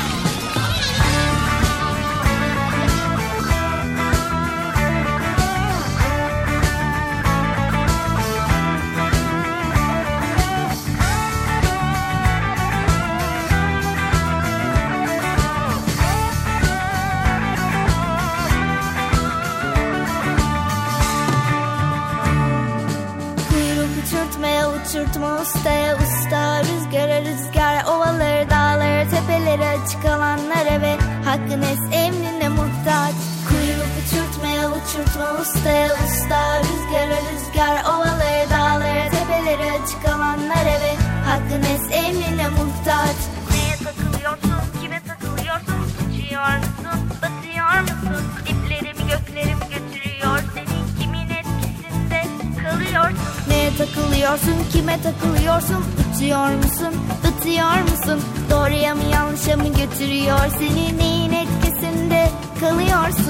açık 29.93 30.05
alanlara 30.05 30.83
ve 30.83 30.97
hakkın 31.25 31.63
es 31.63 31.79
emrine 31.93 32.49
muhtaç 32.49 33.15
Kuyruk 33.49 33.93
uçurtmaya 34.01 34.69
uçurtma 34.69 35.41
ustaya 35.41 35.87
usta 35.87 36.61
Rüzgara 36.61 37.19
rüzgar 37.33 37.85
ovalara 37.85 38.51
dağlara 38.51 39.11
tepelere 39.11 39.73
açık 39.73 40.09
alanlara 40.09 40.81
ve 40.83 40.95
hakkın 41.27 41.63
es 41.63 41.83
emrine 41.93 42.49
muhtaç 42.49 43.17
Neye 43.51 43.77
takılıyorsun, 43.85 44.81
kime 44.83 45.01
takılıyorsun? 45.09 45.83
Uçuyor 46.01 46.57
musun, 46.57 47.11
batıyor 47.23 47.81
musun? 47.81 48.25
Diplerimi 48.47 49.11
göklerim 49.11 49.59
götürüyor 49.61 50.39
seni 50.55 51.03
kimin 51.03 51.31
etkisinde 51.31 52.23
kalıyorsun? 52.63 53.19
Neye 53.49 53.71
takılıyorsun, 53.77 54.57
kime 54.73 54.99
takılıyorsun? 55.03 55.85
Uçuyor 56.15 56.49
musun, 56.49 56.95
batıyor 57.25 57.83
musun? 57.83 58.42
Doğruya 58.63 58.95
mı 58.95 59.03
yanlışa 59.13 59.57
mı 59.57 59.65
götürüyor 59.65 60.39
seni? 60.59 60.99
Neyin 60.99 61.33
etkisinde 61.33 62.29
kalıyorsun? 62.61 63.23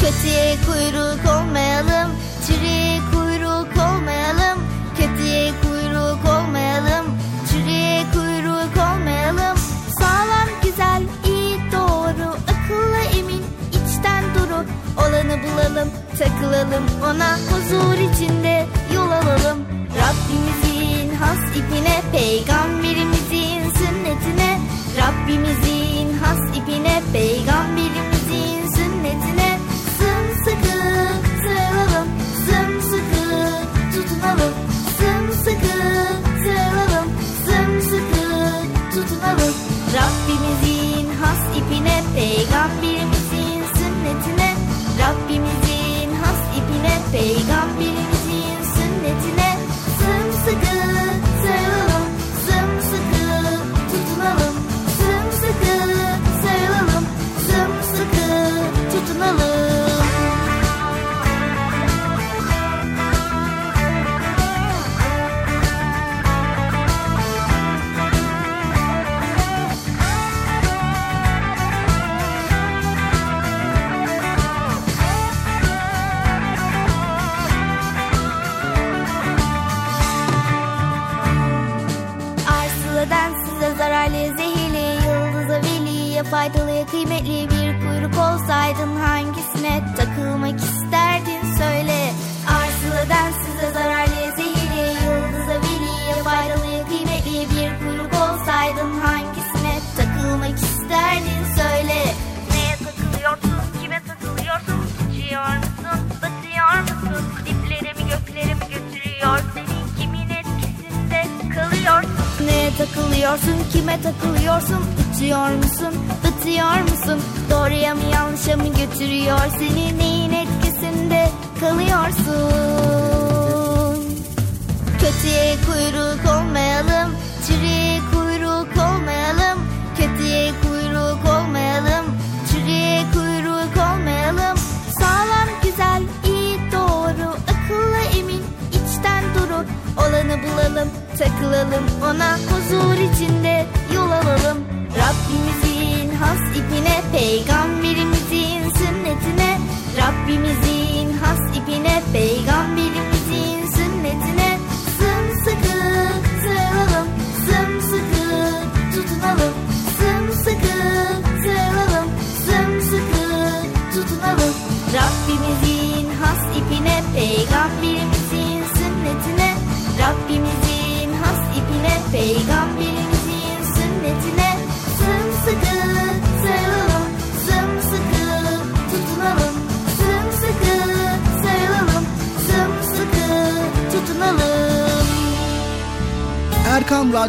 Kötüye 0.00 0.56
kuyruk 0.66 1.20
olmayalım, 1.36 2.10
çürüye 2.46 2.98
kuyruk 3.12 3.68
olmayalım. 3.76 4.58
Kötüye 4.98 5.52
kuyruk 5.62 6.24
olmayalım, 6.38 7.06
çürüye 7.50 8.04
kuyruk 8.12 8.76
olmayalım. 8.76 9.56
Sağlam, 9.98 10.48
güzel, 10.62 11.02
iyi, 11.26 11.58
doğru, 11.72 12.28
akıllı, 12.52 13.02
emin, 13.18 13.44
içten 13.68 14.24
duru. 14.34 14.64
Olanı 14.98 15.36
bulalım, 15.42 15.88
takılalım 16.18 16.84
ona 17.04 17.36
huzur 17.36 17.98
içinde 18.12 18.66
yol 18.94 19.10
alalım. 19.10 19.58
Rabbimizin 19.98 20.51
has 21.22 21.56
ipine, 21.56 22.02
peygamberimizin 22.12 23.62
sünnetine. 23.78 24.60
Rabbimizin 24.98 25.71